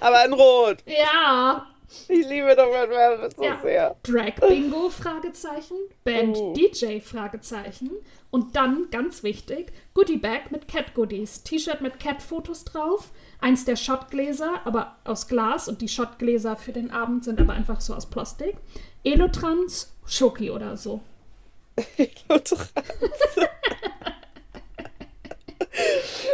[0.01, 0.79] aber in Rot.
[0.87, 1.67] Ja.
[2.09, 3.59] Ich liebe doch Red Velvet so Ja.
[3.63, 3.97] sehr.
[4.03, 5.77] Drag Bingo Fragezeichen.
[6.05, 6.55] Band Oh.
[6.55, 7.91] DJ Fragezeichen.
[8.31, 11.43] Und dann, ganz wichtig, Goodie Bag mit Cat Goodies.
[11.43, 13.11] T-Shirt mit Cat-Fotos drauf.
[13.41, 15.69] Eins der Shotgläser, aber aus Glas.
[15.69, 18.57] Und die Shotgläser für den Abend sind aber einfach so aus Plastik.
[19.05, 21.01] Elotrans, Schoki oder so.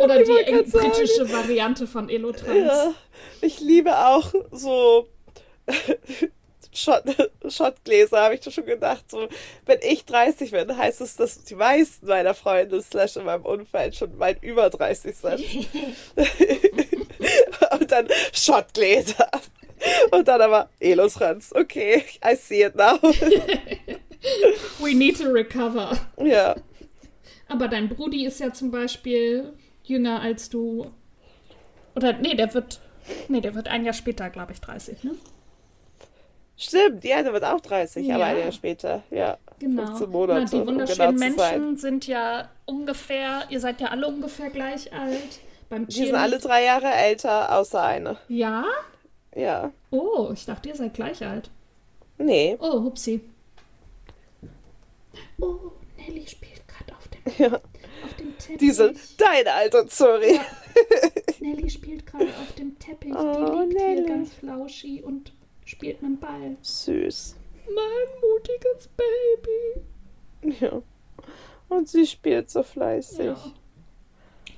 [0.01, 0.91] Oder die wollte eng- grad sagen.
[0.91, 2.57] britische Variante von Elotrans.
[2.67, 2.95] Ja,
[3.41, 5.09] ich liebe auch so
[6.73, 7.05] Shot,
[7.49, 9.11] Shotgläser, habe ich schon gedacht.
[9.11, 9.27] So,
[9.67, 13.97] wenn ich 30 bin, heißt es, dass die meisten meiner Freunde slash in meinem Umfeld
[13.97, 15.41] schon weit über 30 sind.
[17.73, 19.31] Und dann Shotgläser.
[20.11, 21.55] Und dann aber Elotrans.
[21.55, 22.99] Okay, I see it now.
[24.79, 25.99] We need to recover.
[26.23, 26.55] ja.
[27.49, 29.53] Aber dein Brudi ist ja zum Beispiel
[29.85, 30.91] jünger als du.
[31.95, 32.81] Oder nee, der wird.
[33.29, 35.13] Nee, der wird ein Jahr später, glaube ich, 30, ne?
[36.61, 38.27] Stimmt, ja, der wird auch 30, aber Ja.
[38.27, 39.03] ein Jahr später.
[39.11, 39.39] Ja.
[39.61, 39.87] Genau.
[39.87, 41.61] 15 Monate, Na, die um wunderschönen genau zu sein.
[41.61, 45.41] Menschen sind ja ungefähr, ihr seid ja alle ungefähr gleich alt.
[45.69, 48.17] Beim Die sind alle drei Jahre älter, außer eine.
[48.29, 48.65] Ja?
[49.37, 49.71] Ja.
[49.91, 51.51] Oh, ich dachte, ihr seid gleich alt.
[52.19, 52.57] Nee.
[52.61, 53.21] Oh, hupsi.
[55.41, 57.55] Oh, Nelly spielt gerade auf dem, Ja.
[57.55, 58.59] auf dem Teppich.
[58.59, 60.41] Die sind dein Alter, sorry.
[61.41, 63.15] Nelly spielt gerade auf dem Teppich.
[63.15, 63.97] Oh, die liegt Nelly.
[63.97, 65.33] hier ganz flauschi und
[65.69, 66.57] spielt mit dem Ball.
[66.63, 67.37] Süß.
[67.67, 70.57] Mein mutiges Baby.
[70.65, 70.83] Ja.
[71.69, 73.27] Und sie spielt so fleißig.
[73.27, 73.37] Ja.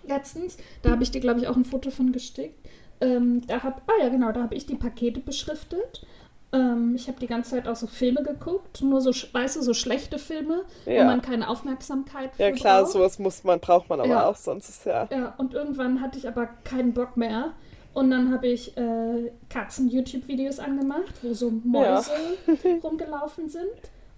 [0.06, 2.68] Letztens, da habe ich dir, glaube ich, auch ein Foto von gestickt.
[3.00, 6.06] Ähm, da hab, ah ja, genau, da habe ich die Pakete beschriftet.
[6.52, 9.72] Ähm, ich habe die ganze Zeit auch so Filme geguckt, nur so, weißt du, so
[9.74, 11.02] schlechte Filme, Ja.
[11.02, 12.92] wo man keine Aufmerksamkeit Ja klar, braucht.
[12.92, 14.26] sowas muss man, braucht man aber Ja.
[14.28, 15.08] auch, sonst ist ja.
[15.12, 17.52] Ja, und irgendwann hatte ich aber keinen Bock mehr.
[17.92, 22.12] Und dann habe ich äh, Katzen-YouTube-Videos angemacht, wo so Mäuse
[22.82, 23.70] rumgelaufen sind.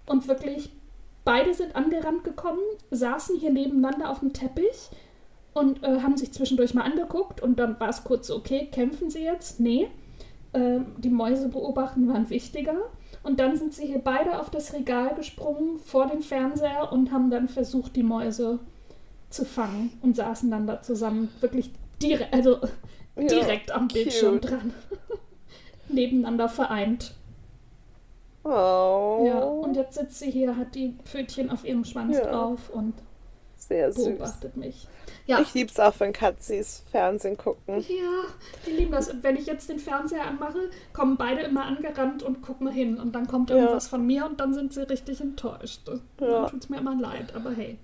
[0.05, 0.69] Und wirklich,
[1.23, 4.89] beide sind angerannt gekommen, saßen hier nebeneinander auf dem Teppich
[5.53, 7.41] und äh, haben sich zwischendurch mal angeguckt.
[7.41, 9.59] Und dann war es kurz okay, kämpfen sie jetzt?
[9.59, 9.89] Nee.
[10.53, 12.75] Ähm, die Mäuse beobachten waren wichtiger.
[13.23, 17.31] Und dann sind sie hier beide auf das Regal gesprungen vor den Fernseher und haben
[17.31, 18.59] dann versucht, die Mäuse
[19.29, 22.59] zu fangen und saßen dann da zusammen wirklich direkt, also
[23.15, 24.51] Ja, direkt am Bildschirm cute.
[24.51, 24.73] dran.
[25.89, 27.13] Nebeneinander vereint.
[28.43, 29.23] Oh.
[29.25, 32.25] Ja, und jetzt sitzt sie hier, hat die Pfötchen auf ihrem Schwanz Ja.
[32.29, 32.93] drauf und
[33.55, 34.03] Sehr süß.
[34.05, 34.87] beobachtet mich.
[35.25, 37.77] Ja, Ich lieb's auch, wenn Katzis Fernsehen gucken.
[37.87, 38.23] ja,
[38.67, 39.09] die lieben das.
[39.09, 42.99] Und wenn ich jetzt den Fernseher anmache, kommen beide immer angerannt und gucken hin.
[42.99, 43.55] Und dann kommt Ja.
[43.57, 45.87] irgendwas von mir und dann sind sie richtig enttäuscht.
[45.87, 45.95] Ja.
[46.41, 47.77] Dann tut's mir immer leid, aber hey.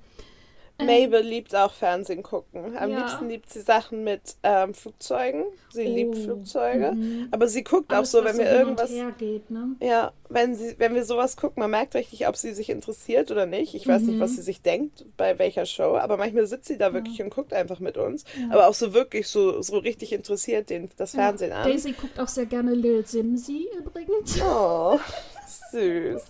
[0.85, 2.77] Mabel liebt auch Fernsehen gucken.
[2.77, 2.97] Am Ja.
[2.99, 5.45] liebsten liebt sie Sachen mit ähm, Flugzeugen.
[5.71, 6.93] Sie liebt Oh, Flugzeuge.
[6.93, 7.27] mhm.
[7.31, 8.91] Aber sie guckt auch Alles, so, was wenn wir und irgendwas.
[9.17, 9.75] geht, ne?
[9.81, 13.45] Ja, wenn sie, wenn wir sowas gucken, man merkt richtig, ob sie sich interessiert oder
[13.45, 13.75] nicht.
[13.75, 14.21] Ich weiß nicht, Mhm.
[14.21, 17.53] was sie sich denkt, bei welcher Show, aber manchmal sitzt sie da wirklich und guckt
[17.53, 18.23] einfach mit uns.
[18.49, 21.67] Aber auch so wirklich so, so richtig interessiert den, das Fernsehen an.
[21.67, 24.39] Daisy guckt auch sehr gerne Lil Simsi übrigens.
[24.41, 24.99] Oh,
[25.71, 26.21] süß.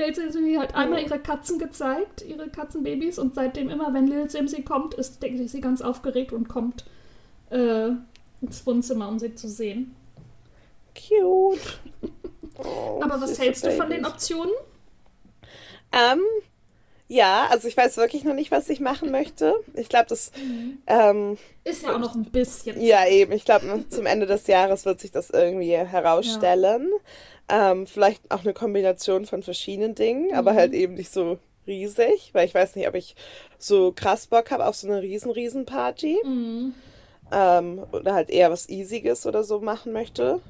[0.00, 4.62] Lil Simsi hat einmal ihre Katzen gezeigt, ihre Katzenbabys, und seitdem immer, wenn Lil Simsi
[4.62, 6.84] kommt, ist denke ich, sie ganz aufgeregt und kommt
[7.50, 7.90] äh,
[8.40, 9.94] ins Wohnzimmer, um sie zu sehen.
[10.94, 11.80] Cute.
[12.62, 14.04] Oh, Aber was hältst du von den.
[14.04, 14.52] Optionen?
[15.92, 16.20] Ähm,
[17.08, 19.54] ja, also ich weiß wirklich noch nicht, was ich machen möchte.
[19.74, 20.30] Ich glaube, das,
[20.86, 22.80] ähm, Ist ja auch noch ein bisschen.
[22.80, 26.88] ja eben, ich glaube, zum Ende des Jahres wird sich das irgendwie herausstellen.
[27.50, 32.46] Ähm, vielleicht auch eine Kombination von verschiedenen Dingen, aber halt eben nicht so riesig, weil
[32.46, 33.14] ich weiß nicht, ob ich
[33.58, 36.18] so krass Bock habe auf so eine riesen, riesen Party.
[36.24, 36.74] Mhm.
[37.32, 40.40] Ähm, oder halt eher was Easiges oder so machen möchte.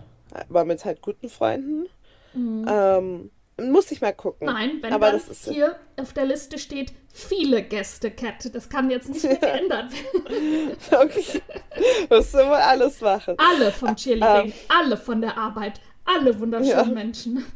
[0.48, 1.86] Aber mit halt guten Freunden.
[2.34, 4.46] Ähm, muss ich mal gucken.
[4.46, 4.54] Mhm.
[4.54, 8.54] Nein, wenn Aber das ist hier auf der Liste steht, viele Gäste, Cat.
[8.54, 10.76] Das kann jetzt nicht mehr geändert werden.
[10.90, 11.42] Okay.
[12.08, 13.34] Musst du wohl alles machen.
[13.38, 14.52] Alle vom Cheerleading, Ähm.
[14.68, 15.80] alle von der Arbeit,
[16.16, 16.94] alle wunderschönen Ja.
[16.94, 17.44] Menschen.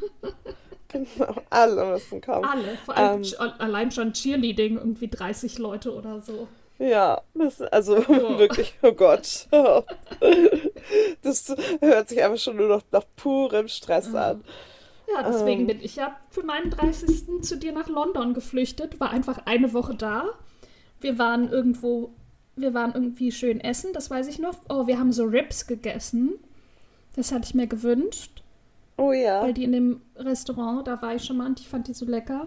[0.89, 1.35] Genau.
[1.51, 2.45] Alle müssen kommen.
[2.45, 2.79] Alle.
[2.85, 3.51] Vor allem Ähm.
[3.59, 6.47] allein schon Cheerleading, irgendwie 30 Leute oder so.
[6.79, 7.21] Ja,
[7.73, 7.97] also
[8.39, 9.49] wirklich, oh Gott.
[11.23, 14.45] Das hört sich einfach schon nur noch nach purem Stress an.
[15.13, 15.67] Ja, deswegen Ähm.
[15.67, 17.43] bin ich ja für meinen 30.
[17.43, 20.27] zu dir nach London geflüchtet, war einfach eine Woche da.
[21.01, 22.11] Wir waren irgendwo,
[22.55, 24.55] wir waren irgendwie schön essen, das weiß ich noch.
[24.69, 26.35] Oh, wir haben so Ribs gegessen.
[27.17, 28.43] Das hatte ich mir gewünscht,
[28.97, 29.43] Oh ja.
[29.43, 32.05] weil die in dem Restaurant, da war ich schon mal und ich fand die so
[32.07, 32.47] lecker.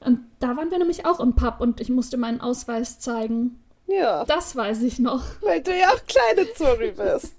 [0.00, 3.60] Und da waren wir nämlich auch im Pub und ich musste meinen Ausweis zeigen.
[3.86, 5.22] Ja, Das weiß ich noch.
[5.42, 7.34] weil du ja auch kleine Zuri bist.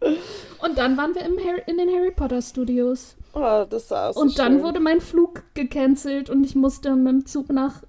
[0.60, 3.16] Und dann waren wir im Harry, in den Harry Potter Studios.
[3.32, 4.62] Oh, das war auch so Und dann schön.
[4.62, 7.82] wurde mein Flug gecancelt und ich musste mit dem Zug nach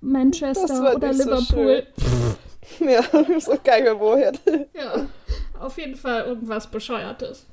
[0.00, 1.86] Manchester oder nicht so Liverpool.
[2.80, 4.38] Ja, ich weiß auch gar nicht mehr wohin.
[4.74, 5.06] ja,
[5.58, 7.46] auf jeden Fall irgendwas Bescheuertes.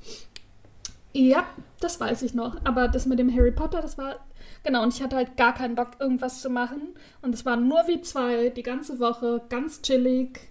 [1.18, 1.46] Ja,
[1.80, 2.58] das weiß ich noch.
[2.66, 4.18] Aber das mit dem Harry Potter, das war.
[4.64, 6.90] Genau, und ich hatte halt gar keinen Bock, irgendwas zu machen.
[7.22, 10.50] Und es waren nur wir zwei, die ganze Woche, ganz chillig.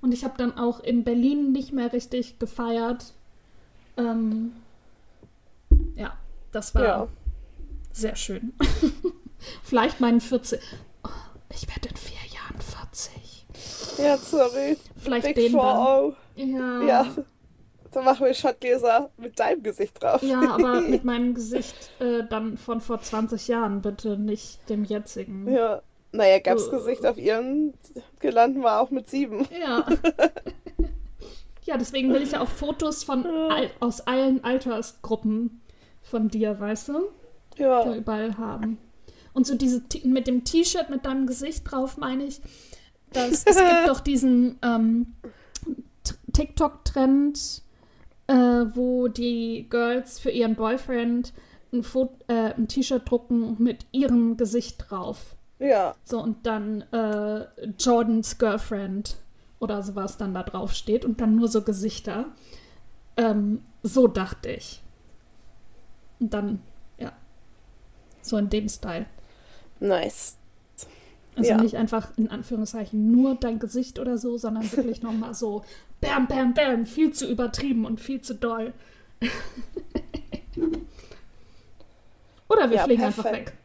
[0.00, 3.12] Und ich habe dann auch in Berlin nicht mehr richtig gefeiert.
[3.96, 4.52] Ähm,
[5.96, 6.16] ja,
[6.52, 7.08] das war Ja.
[7.92, 8.52] sehr schön.
[9.64, 10.60] Vielleicht meinen 40.
[11.02, 11.08] Oh,
[11.52, 13.46] ich werde in vier Jahren 40.
[13.98, 14.76] Ja, sorry.
[14.96, 16.14] Vielleicht Big den dann.
[16.36, 16.82] 4 Ja.
[16.82, 17.06] Ja.
[17.92, 20.22] Dann machen wir Shotgläser mit deinem Gesicht drauf.
[20.22, 25.50] Ja, aber mit meinem Gesicht äh, dann von vor 20 Jahren, bitte nicht dem jetzigen.
[25.50, 25.82] Ja.
[26.12, 26.70] Naja, Gabs Äh.
[26.70, 27.74] Gesicht auf ihren
[28.18, 29.46] Gelanden war auch mit sieben.
[29.60, 29.86] Ja.
[31.64, 35.60] ja, deswegen will ich ja auch Fotos von all, aus allen Altersgruppen
[36.02, 37.08] von dir, weißt du,
[37.56, 37.94] da Ja.
[37.94, 38.78] überall haben.
[39.34, 42.40] Und so diese mit dem T-Shirt mit deinem Gesicht drauf, meine ich,
[43.12, 45.14] dass es gibt doch diesen ähm,
[46.32, 47.62] TikTok-Trend,
[48.28, 51.32] äh, wo die Girls für ihren Boyfriend
[51.72, 51.84] ein,
[52.28, 55.34] äh, ein T-Shirt drucken mit ihrem Gesicht drauf.
[55.58, 55.94] Ja.
[56.04, 57.46] So, und dann äh,
[57.78, 59.16] Jordans Girlfriend
[59.58, 62.26] oder sowas dann da drauf steht und dann nur so Gesichter.
[63.16, 64.82] Ähm, so dachte ich.
[66.20, 66.60] Und dann,
[66.98, 67.12] ja.
[68.22, 69.06] So in dem Style.
[69.80, 70.36] Nice.
[71.36, 71.60] Also Ja.
[71.60, 75.64] nicht einfach in Anführungszeichen nur dein Gesicht oder so, sondern wirklich nochmal so
[76.00, 78.72] bam, bam, bam, viel zu übertrieben und viel zu doll.
[82.48, 83.48] oder wir Ja, fliegen einfach perfekt.
[83.50, 83.56] weg.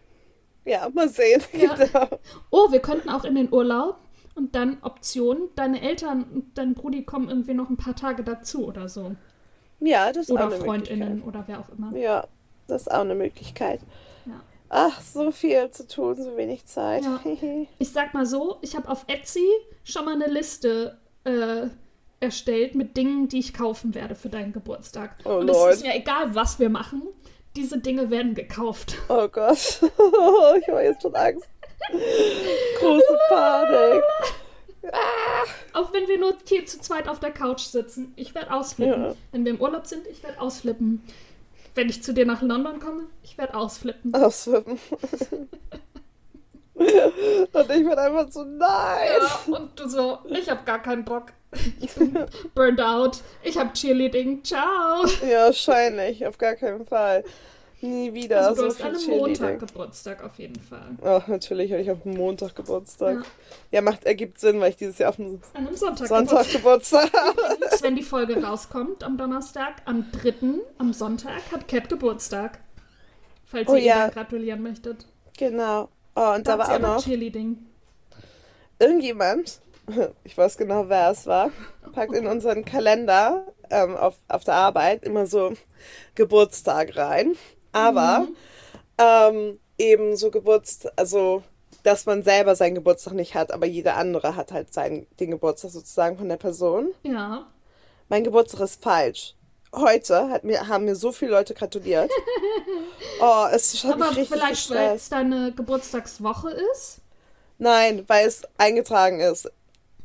[0.66, 1.42] Ja, mal sehen.
[1.54, 1.76] Ja.
[1.76, 2.08] Genau.
[2.50, 3.98] Oh, wir könnten auch in den Urlaub
[4.36, 8.66] und dann Option, deine Eltern und dein Brudi kommen irgendwie noch ein paar Tage dazu
[8.66, 9.16] oder so.
[9.80, 11.28] Ja, das ist Oder auch eine Freundinnen Möglichkeit.
[11.28, 11.96] oder wer auch immer.
[11.98, 12.28] Ja,
[12.68, 13.82] das ist auch eine Möglichkeit.
[14.26, 14.40] Ja.
[14.70, 17.04] Ach, so viel zu tun, so wenig Zeit.
[17.04, 17.20] Ja.
[17.80, 19.46] Ich sag mal so, ich habe auf Etsy
[19.84, 21.68] schon mal eine Liste äh,
[22.24, 25.16] erstellt mit Dingen, die ich kaufen werde für deinen Geburtstag.
[25.26, 27.04] Oh und es ist mir egal, was wir machen.
[27.56, 28.96] Diese Dinge werden gekauft.
[29.10, 29.58] oh Gott.
[29.82, 31.48] ich habe jetzt schon Angst.
[32.80, 34.04] Große Panik.
[35.74, 38.14] Auch wenn wir nur hier zu zweit auf der Couch sitzen.
[38.16, 39.04] Ich werde ausflippen.
[39.04, 39.16] Ja.
[39.32, 41.04] Wenn wir im Urlaub sind, ich werde ausflippen.
[41.76, 44.14] Wenn ich zu dir nach London komme, ich werde ausflippen.
[44.14, 44.80] Auswippen.
[47.54, 49.10] Und ich bin einfach so, nein.
[49.20, 51.34] Ja, und du so, ich habe gar keinen Bock.
[51.80, 52.18] Ich bin
[52.56, 53.22] burned out.
[53.44, 54.44] Ich habe Cheerleading.
[54.44, 55.06] Ciao.
[55.28, 57.24] Ja, wahrscheinlich, auf gar keinen Fall.
[57.84, 59.18] Nie wieder Also du so hast an.
[59.18, 60.92] Montag Geburtstag auf jeden Fall.
[61.04, 63.18] Ach, natürlich habe ich auf Montag Geburtstag.
[63.18, 63.24] Ja.
[63.72, 63.82] Ja.
[63.82, 67.60] macht, ergibt Sinn, weil ich dieses Jahr auf dem An einem Sonntag, Sonntag Geburtstag habe.
[67.82, 72.60] Wenn die Folge rauskommt am Donnerstag, am 3., am Sonntag, hat Cat Geburtstag.
[73.44, 74.08] Falls Oh ihr ja.
[74.08, 75.06] gratulieren möchtet.
[75.38, 75.90] Genau.
[76.16, 77.66] Oh, und da war auch noch Cheerleading.
[78.80, 79.62] irgendjemand,
[80.24, 81.52] ich weiß genau, wer es war,
[81.92, 85.54] packt in unseren Kalender ähm, auf, auf der Arbeit immer so
[86.16, 87.36] Geburtstag rein.
[87.74, 88.36] Aber Mhm.
[89.00, 91.44] ähm, eben so Geburtstag, also
[91.84, 95.72] dass man selber seinen Geburtstag nicht hat, aber jeder andere hat halt seinen, den Geburtstag
[95.72, 96.94] sozusagen von der Person.
[97.04, 97.48] Ja.
[98.08, 99.36] Mein Geburtstag ist falsch.
[99.74, 102.10] Heute hat mir, haben mir so viele Leute gratuliert.
[103.22, 107.00] Oh, es hat Aber mich richtig vielleicht, weil es deine Geburtstagswoche ist?
[107.58, 109.50] Nein, weil es eingetragen ist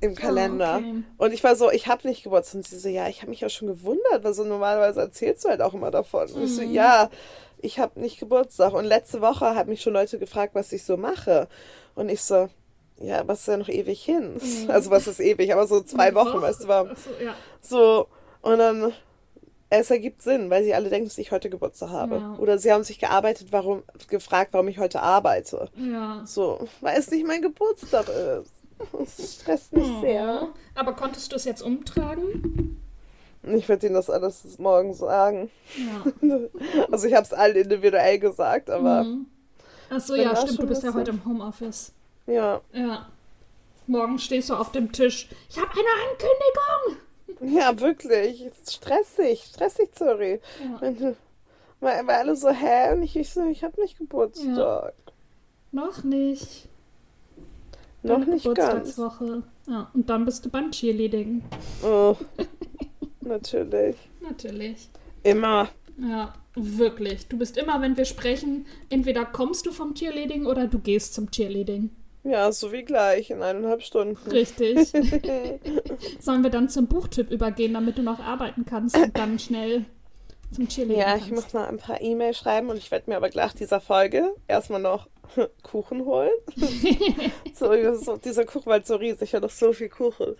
[0.01, 0.75] im Kalender.
[0.75, 1.03] Ah, okay.
[1.17, 2.57] Und ich war so, ich habe nicht Geburtstag.
[2.59, 5.49] Und sie so, ja, ich habe mich ja schon gewundert, weil so normalerweise erzählst du
[5.49, 6.23] halt auch immer davon.
[6.33, 6.55] Und ich Mhm.
[6.55, 7.11] so, ja,
[7.61, 8.73] ich habe nicht Geburtstag.
[8.75, 11.49] Und letzte Woche haben mich schon Leute gefragt, was ich so mache.
[11.95, 12.49] Und ich so,
[13.01, 14.41] ja, was ist ja noch ewig hin?
[14.69, 16.43] Also was ist ewig, aber so zwei Wochen, Woche?
[16.43, 17.35] weißt du, war so, ja.
[17.61, 18.07] so.
[18.43, 18.93] Und dann,
[19.71, 22.17] es ergibt Sinn, weil sie alle denken, dass ich heute Geburtstag habe.
[22.17, 22.37] Ja.
[22.39, 25.69] Oder sie haben sich gearbeitet, warum, gefragt, warum ich heute arbeite.
[25.77, 26.23] Ja.
[26.25, 28.53] So, weil es nicht mein Geburtstag ist.
[28.93, 30.41] Das stresst mich sehr.
[30.45, 30.49] Oh.
[30.75, 32.81] Aber konntest du es jetzt umtragen?
[33.43, 35.51] Ich werde ihnen das alles morgen sagen.
[35.77, 36.29] Ja.
[36.91, 39.27] Also ich habe es allen individuell gesagt, aber Mhm.
[39.91, 41.93] Ach so, Dann ja, stimmt, du bist ja heute im Homeoffice.
[42.27, 42.61] ja.
[42.73, 43.09] Ja.
[43.87, 45.31] Morgen stehst du auf dem Tisch.
[45.49, 47.08] Ich habe eine Ankündigung.
[47.41, 48.45] Ja, wirklich.
[48.45, 49.45] Ist stressig.
[49.45, 50.41] Stressig, sorry.
[50.81, 51.15] Ja.
[51.81, 52.93] Weil, weil alle so, hä?
[52.93, 54.95] Und ich, ich so, ich habe nicht Geburtstag.
[55.71, 56.69] Noch nicht.
[58.03, 58.59] Noch Deine nicht ganz.
[58.59, 59.43] Geburtstagswoche.
[59.67, 61.43] Ja, und dann bist du beim Cheerleading.
[61.85, 62.17] Oh.
[63.21, 63.97] Natürlich.
[64.21, 64.89] Natürlich.
[65.23, 65.69] Immer.
[65.99, 67.27] Ja, wirklich.
[67.29, 71.31] Du bist immer, wenn wir sprechen, entweder kommst du vom Cheerleading oder du gehst zum
[71.31, 71.91] Cheerleading.
[72.25, 74.31] Ja, so wie gleich in eineinhalb Stunden.
[74.31, 74.89] Richtig.
[76.21, 79.85] Sollen wir dann zum Buchtipp übergehen, damit du noch arbeiten kannst und dann schnell
[80.55, 81.35] zum Cheerleading Ja, ich kannst?
[81.35, 84.81] muss noch ein paar E-Mails schreiben und ich werde mir aber gleich dieser Folge erstmal
[84.81, 85.09] noch
[85.63, 86.31] Kuchen holen.
[87.55, 90.35] so, so, dieser Kuchen war halt so riesig, ich habe noch so viel Kuchen.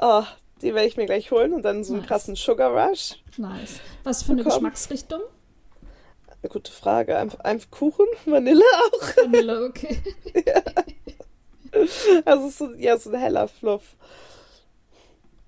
[0.00, 0.22] Oh,
[0.62, 2.08] die werde ich mir gleich holen und dann so einen Nice.
[2.08, 3.16] krassen Sugar Rush.
[3.36, 3.80] Nice.
[4.02, 4.62] Was für eine Bekommen.
[4.62, 5.20] Geschmacksrichtung?
[6.44, 7.16] Eine gute Frage.
[7.16, 9.16] Einfach, einfach Kuchen, Vanille auch.
[9.16, 9.98] Vanille, okay.
[12.24, 13.96] Also so, ja, so ein heller Fluff.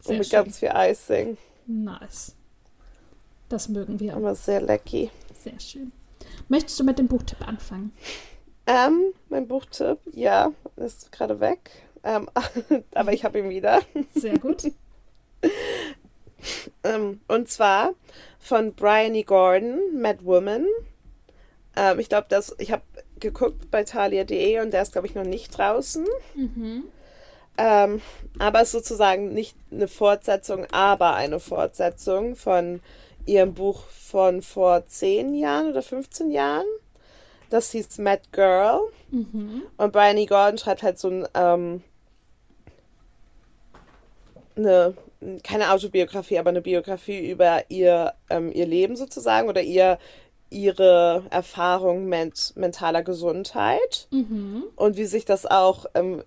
[0.01, 0.43] Sehr und mit schön.
[0.43, 1.37] ganz viel Icing.
[1.67, 2.35] Nice.
[3.51, 4.17] Das mögen wir.
[4.17, 5.11] Aber sehr lecky.
[5.39, 5.93] Sehr schön.
[6.49, 7.93] Möchtest du mit dem Buchtipp anfangen?
[8.67, 11.71] Ähm, mein Buchtipp, ja, ist gerade weg.
[12.05, 12.29] Ähm,
[12.95, 13.83] aber ich habe ihn wieder.
[14.15, 14.73] Sehr gut.
[16.83, 17.93] Ähm, und zwar
[18.39, 20.67] von Bryony Gordon, Mad Woman.
[21.77, 22.83] Ähm, ich glaube, dass ich habe
[23.21, 26.07] geguckt bei thalia.de und der ist, glaube ich, noch nicht draußen.
[26.35, 26.85] Mhm.
[27.59, 28.03] Ähm,
[28.39, 32.81] aber es ist sozusagen nicht eine Fortsetzung, aber eine Fortsetzung von
[33.25, 36.67] ihrem Buch von vor 10 Jahren oder 15 Jahren.
[37.51, 38.81] Das hieß Mad Girl.
[39.11, 39.63] Mhm.
[39.77, 41.83] Und Bryony Gordon schreibt halt so ein, ähm,
[44.57, 44.95] eine,
[45.43, 49.99] keine Autobiografie, aber eine Biografie über ihr, ähm, ihr Leben sozusagen oder ihr,
[50.51, 54.65] ihre Erfahrung mit mentaler Gesundheit Mhm.
[54.77, 56.23] und wie sich das auch ähm,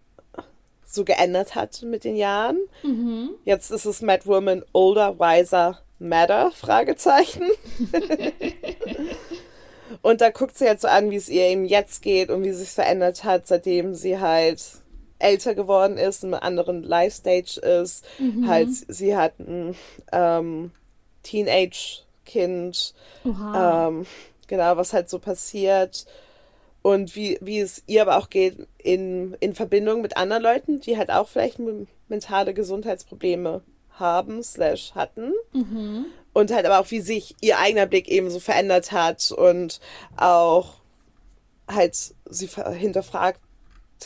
[0.86, 2.58] so geändert hat mit den Jahren.
[2.84, 3.30] Mhm.
[3.46, 6.52] Jetzt ist es Mad Woman Older, Wiser, Madder?
[6.52, 7.44] Fragezeichen.
[10.02, 12.52] Und da guckt sie halt so an, wie es ihr eben jetzt geht und wie
[12.52, 14.62] sie sich verändert hat, seitdem sie halt
[15.20, 18.06] älter geworden ist, in einem anderen Life-Stage ist.
[18.18, 18.48] Mhm.
[18.48, 19.76] Halt, sie hat ein
[20.12, 20.72] ähm,
[21.24, 22.94] Teenage-Kind.
[23.56, 24.06] Ähm,
[24.48, 26.06] genau, was halt so passiert.
[26.82, 30.98] Und wie, wie es ihr aber auch geht in, in Verbindung mit anderen Leuten, die
[30.98, 31.60] halt auch vielleicht
[32.08, 33.62] mentale Gesundheitsprobleme
[33.92, 35.34] haben, slash hatten.
[35.52, 36.06] Mhm.
[36.32, 39.82] Und halt aber auch, wie sich ihr eigener Blick eben so verändert hat und
[40.16, 40.76] auch
[41.68, 41.96] halt
[42.30, 43.42] sie hinterfragt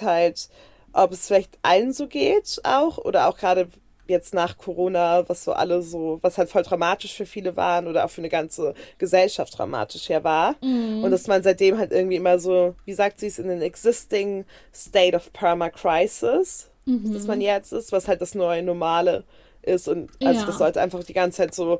[0.01, 0.49] halt,
[0.93, 3.67] ob es vielleicht allen so geht auch oder auch gerade
[4.07, 8.05] jetzt nach Corona, was so alle so, was halt voll dramatisch für viele waren oder
[8.05, 10.55] auch für eine ganze Gesellschaft dramatisch her war.
[10.61, 11.03] Mhm.
[11.03, 14.45] Und dass man seitdem halt irgendwie immer so, wie sagt sie es, in an existing
[14.73, 17.13] state of perma-crisis, mhm.
[17.13, 19.23] dass man jetzt ist, was halt das neue Normale
[19.61, 19.87] ist.
[19.87, 20.45] Und also ja.
[20.45, 21.79] das sollte einfach die ganze Zeit so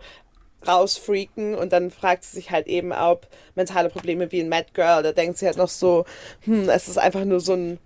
[0.66, 5.04] rausfreaken und dann fragt sie sich halt eben, ob mentale Probleme wie ein Mad Girl,
[5.04, 6.06] da denkt sie halt noch so,
[6.42, 7.80] hm, es ist einfach nur so ein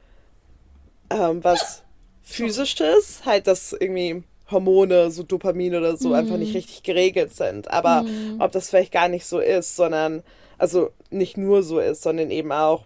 [1.10, 1.84] ähm, was
[2.22, 6.14] physisches, halt, dass irgendwie Hormone, so Dopamin oder so, mm.
[6.14, 7.70] einfach nicht richtig geregelt sind.
[7.72, 8.40] Aber mm.
[8.40, 10.24] ob das vielleicht gar nicht so ist, sondern,
[10.58, 12.86] also nicht nur so ist, sondern eben auch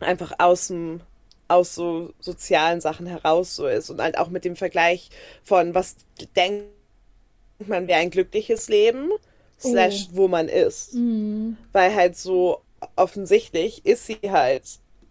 [0.00, 1.00] einfach aus dem,
[1.48, 5.10] aus so sozialen Sachen heraus so ist und halt auch mit dem Vergleich
[5.42, 5.96] von, was
[6.36, 6.66] denkt
[7.66, 9.10] man wäre ein glückliches Leben,
[9.58, 10.16] slash, oh.
[10.16, 10.94] wo man ist.
[10.94, 11.54] Mm.
[11.72, 12.62] Weil halt so
[12.96, 14.62] offensichtlich ist sie halt,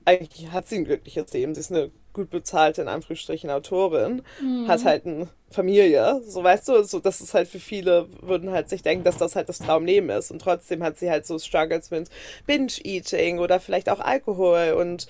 [0.05, 4.67] eigentlich hat sie ein glückliches Leben, sie ist eine gut bezahlte, in Anführungsstrichen, Autorin, mhm.
[4.67, 6.21] hat halt eine Familie.
[6.25, 9.35] So weißt du, so das ist halt für viele, würden halt sich denken, dass das
[9.35, 10.31] halt das Traumleben ist.
[10.31, 12.09] Und trotzdem hat sie halt so Struggles mit
[12.47, 15.07] Binge-Eating oder vielleicht auch Alkohol und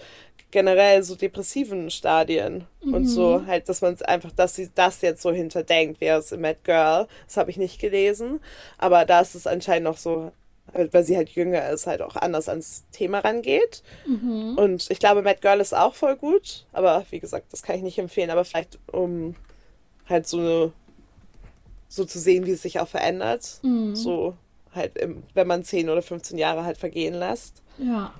[0.51, 2.93] generell so depressiven Stadien mhm.
[2.93, 6.31] und so halt, dass man es einfach, dass sie das jetzt so hinterdenkt, wäre es
[6.31, 7.07] im Mad Girl.
[7.25, 8.39] Das habe ich nicht gelesen,
[8.77, 10.31] aber da ist es anscheinend noch so
[10.77, 13.83] weil sie halt jünger ist, halt auch anders ans Thema rangeht.
[14.05, 14.57] Mhm.
[14.57, 17.83] Und ich glaube, Mad Girl ist auch voll gut, aber wie gesagt, das kann ich
[17.83, 19.35] nicht empfehlen, aber vielleicht um
[20.07, 20.71] halt so eine,
[21.87, 23.59] so zu sehen, wie es sich auch verändert.
[23.63, 23.95] Mhm.
[23.95, 24.35] So
[24.73, 27.61] halt, im, wenn man 10 oder 15 Jahre halt vergehen lässt.
[27.77, 28.13] Ja.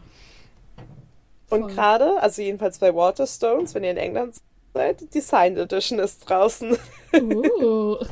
[1.50, 4.36] Und gerade, also jedenfalls bei Waterstones, wenn ihr in England
[4.74, 6.78] seid, die Signed Edition ist draußen.
[7.14, 7.98] Uh.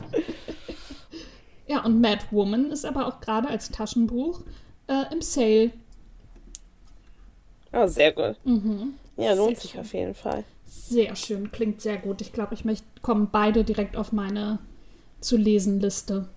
[1.67, 4.41] Ja, und Mad Woman ist aber auch gerade als Taschenbuch
[4.87, 5.71] äh, im Sale.
[7.73, 8.35] Oh, sehr gut.
[8.45, 8.93] Mhm.
[9.17, 9.81] Ja, lohnt sehr sich schön.
[9.81, 10.43] auf jeden Fall.
[10.65, 12.21] Sehr schön, klingt sehr gut.
[12.21, 14.59] Ich glaube, ich möchte, kommen beide direkt auf meine
[15.19, 16.27] zu lesen Liste.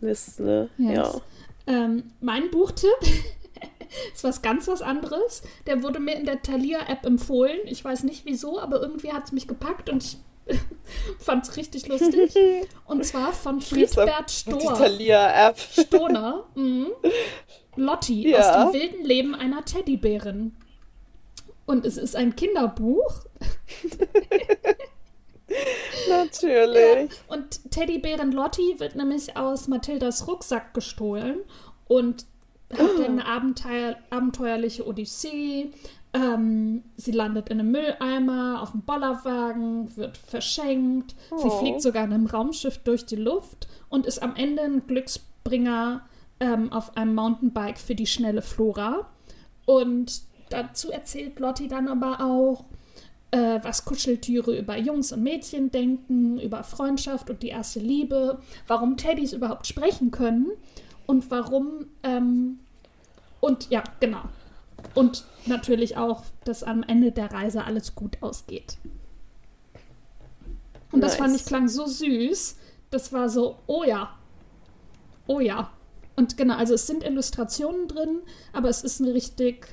[0.00, 0.94] Liste, yes.
[0.96, 1.20] ja.
[1.66, 2.90] Ähm, mein Buchtipp
[4.14, 5.42] ist was ganz was anderes.
[5.66, 7.58] Der wurde mir in der Thalia-App empfohlen.
[7.66, 10.18] Ich weiß nicht wieso, aber irgendwie hat es mich gepackt und ich
[11.18, 12.32] Fand es richtig lustig.
[12.86, 14.80] Und zwar von Friedbert Stohr.
[14.80, 15.58] App.
[15.86, 16.44] Stoner.
[16.54, 16.88] Mhm.
[17.76, 18.64] Lotti ja.
[18.64, 20.56] aus dem wilden Leben einer Teddybärin.
[21.66, 23.24] Und es ist ein Kinderbuch.
[26.08, 27.10] Natürlich.
[27.10, 31.40] Ja, und Teddybären Lotti wird nämlich aus Mathildas Rucksack gestohlen
[31.86, 32.26] und
[32.72, 33.02] hat oh.
[33.04, 35.72] eine Abenteuer, abenteuerliche Odyssee
[36.14, 41.14] ähm, sie landet in einem Mülleimer, auf dem Bollerwagen, wird verschenkt.
[41.30, 41.38] Oh.
[41.38, 46.02] Sie fliegt sogar in einem Raumschiff durch die Luft und ist am Ende ein Glücksbringer
[46.40, 49.06] ähm, auf einem Mountainbike für die schnelle Flora.
[49.66, 52.64] Und dazu erzählt Lotti dann aber auch,
[53.30, 58.96] äh, was Kuscheltiere über Jungs und Mädchen denken, über Freundschaft und die erste Liebe, warum
[58.96, 60.48] Teddys überhaupt sprechen können
[61.06, 61.86] und warum.
[62.02, 62.60] Ähm,
[63.40, 64.22] und ja, genau.
[64.94, 68.78] Und natürlich auch, dass am Ende der Reise alles gut ausgeht.
[70.92, 71.12] Und nice.
[71.12, 72.56] das fand ich klang so süß.
[72.90, 74.16] Das war so, oh ja.
[75.26, 75.70] Oh ja.
[76.16, 78.20] Und genau, also es sind Illustrationen drin,
[78.52, 79.68] aber es ist ein richtig,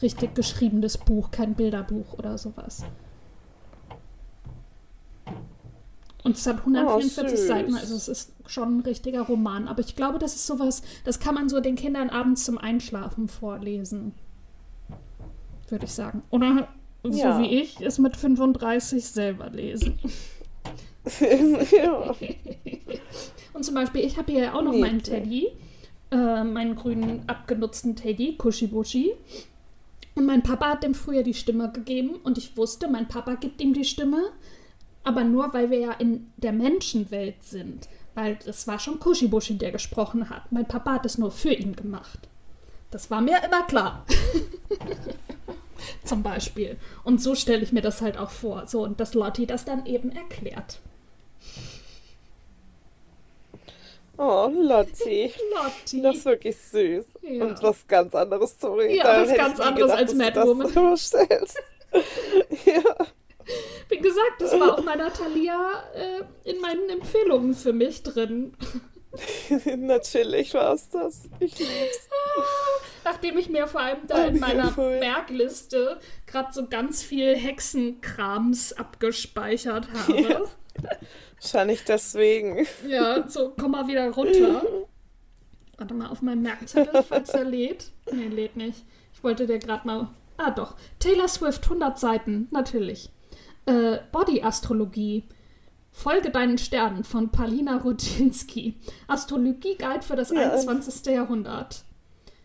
[0.00, 2.84] richtig geschriebenes Buch, kein Bilderbuch oder sowas.
[6.24, 9.68] Und es hat 144 oh, Seiten, also es ist schon ein richtiger Roman.
[9.68, 13.28] Aber ich glaube, das ist sowas, das kann man so den Kindern abends zum Einschlafen
[13.28, 14.14] vorlesen
[15.70, 16.22] würde ich sagen.
[16.30, 16.68] Oder
[17.04, 17.36] ja.
[17.36, 19.98] so wie ich es mit 35 selber lesen.
[21.72, 22.14] ja.
[23.58, 25.48] Und zum Beispiel, ich habe hier ja auch noch nee, meinen Teddy,
[26.12, 29.14] äh, meinen grünen abgenutzten Teddy, Kushibushi.
[30.14, 33.60] Und mein Papa hat dem früher die Stimme gegeben und ich wusste, mein Papa gibt
[33.60, 34.30] ihm die Stimme,
[35.02, 37.88] aber nur weil wir ja in der Menschenwelt sind.
[38.14, 40.52] Weil es war schon Kushibushi, der gesprochen hat.
[40.52, 42.28] Mein Papa hat es nur für ihn gemacht.
[42.92, 44.06] Das war mir immer klar.
[46.04, 46.76] Zum Beispiel.
[47.04, 48.66] Und so stelle ich mir das halt auch vor.
[48.66, 50.80] So, und dass Lotti das dann eben erklärt.
[54.16, 55.32] Oh, Lotti.
[55.54, 56.02] Lotti.
[56.02, 57.04] Das ist wirklich süß.
[57.22, 57.44] Ja.
[57.44, 58.96] Und was ganz anderes, sorry.
[58.96, 60.68] Ja, Da was ganz anderes gedacht, als Madwoman.
[60.68, 61.58] vorstellst.
[62.66, 62.82] ja.
[63.88, 68.52] Wie gesagt, das war auch bei Natalia äh, in meinen Empfehlungen für mich drin.
[69.76, 71.28] Natürlich war es das.
[71.40, 72.08] Ich lieb's.
[73.04, 74.70] Nachdem ich mir vor allem da Oh, in meiner.
[74.76, 80.20] Merkliste gerade so ganz viel Hexenkrams abgespeichert habe.
[80.20, 80.40] Ja.
[81.40, 82.66] Wahrscheinlich deswegen.
[82.86, 84.62] Ja, so komm mal wieder runter.
[85.76, 87.92] Warte mal auf meinen Merkzettel, falls er lädt.
[88.10, 88.84] Nee, lädt nicht.
[89.14, 90.08] Ich wollte dir gerade mal.
[90.36, 90.76] Ah, doch.
[90.98, 93.10] Taylor Swift, 100 Seiten, natürlich.
[93.66, 95.24] Äh, Body-Astrologie.
[95.98, 98.76] Folge deinen Sternen von Palina Rodzinski.
[99.08, 100.52] Astrologie-Guide für das Ja.
[100.52, 101.06] 21.
[101.12, 101.82] Jahrhundert.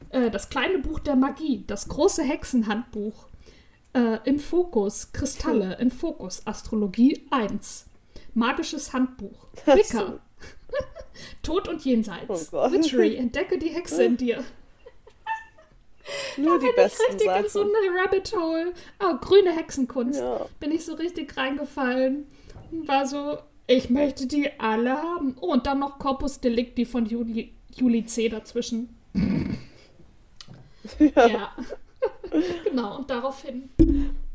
[0.10, 1.64] Äh, das kleine Buch der Magie.
[1.68, 3.28] Das große Hexenhandbuch.
[3.93, 5.12] Äh, Im Fokus.
[5.12, 5.78] Kristalle.
[5.80, 6.41] Im Fokus.
[6.47, 7.86] Astrologie 1.
[8.34, 9.45] Magisches Handbuch.
[9.68, 10.20] Wicca.
[11.43, 12.51] Tod und Jenseits.
[12.51, 12.72] Oh.
[12.72, 13.16] Witchery.
[13.18, 14.43] Entdecke die Hexe in dir.
[16.38, 17.72] Nur die Bin ich besten richtig in so Sachen.
[17.88, 18.74] eine Rabbit Hole.
[18.99, 20.20] Oh, grüne Hexenkunst.
[20.20, 20.47] Ja.
[20.60, 22.26] Bin ich so richtig reingefallen.
[22.74, 25.36] Und War so, ich möchte die alle haben.
[25.39, 28.30] Oh, und dann noch Corpus Delicti von Juli, Juli C.
[28.30, 28.95] dazwischen.
[30.99, 31.51] Ja.
[32.65, 33.69] genau, und daraufhin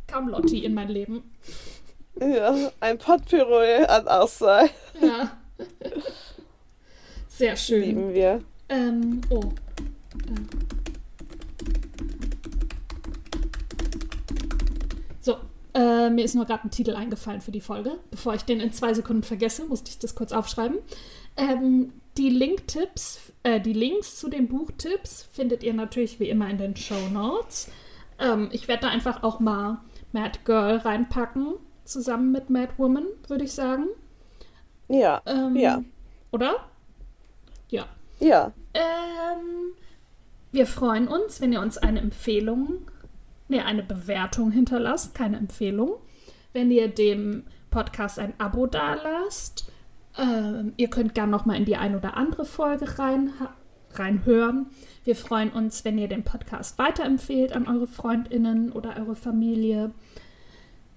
[0.06, 1.22] kam Lotti in mein Leben.
[2.18, 4.70] Ja, ein Potpourri an Auswahl.
[5.00, 5.36] Ja.
[7.28, 7.82] Sehr schön.
[7.82, 8.42] Lieben wir.
[8.68, 9.40] Ähm, oh.
[9.40, 9.52] So,
[15.78, 17.98] äh, mir ist nur gerade ein Titel eingefallen für die Folge.
[18.10, 20.78] Bevor ich den in zwei Sekunden vergesse, musste ich das kurz aufschreiben.
[21.36, 26.58] Ähm, die Link-Tipps, äh, die Links zu den Buchtipps findet ihr natürlich wie immer in
[26.58, 27.70] den Show Notes.
[28.18, 29.78] Ähm, ich werde da einfach auch mal
[30.10, 31.54] Mad Girl reinpacken,
[31.84, 33.86] zusammen mit Mad Woman, würde ich sagen.
[34.88, 35.84] Ja, Ähm, Ja.
[36.32, 36.56] Oder?
[37.68, 37.86] Ja.
[38.18, 38.52] ja.
[38.74, 39.74] Ähm,
[40.50, 42.90] wir freuen uns, wenn ihr uns eine Empfehlung,
[43.48, 45.96] nee, eine Bewertung hinterlasst, keine Empfehlung.
[46.52, 49.70] Wenn ihr dem Podcast ein Abo dalasst.
[50.16, 53.32] Ähm, ihr könnt gerne noch mal in die ein oder andere Folge rein,
[53.92, 54.66] reinhören.
[55.04, 59.92] Wir freuen uns, wenn ihr den Podcast weiterempfehlt an eure Freundinnen oder eure Familie.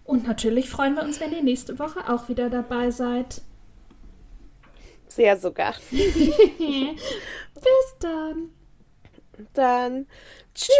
[0.04, 3.41] Und natürlich freuen wir uns, wenn ihr nächste Woche auch wieder dabei seid.
[5.08, 5.76] Sehr sogar.
[5.91, 6.95] Bis
[7.99, 8.49] dann.
[9.54, 10.08] Dann
[10.54, 10.72] tschüss.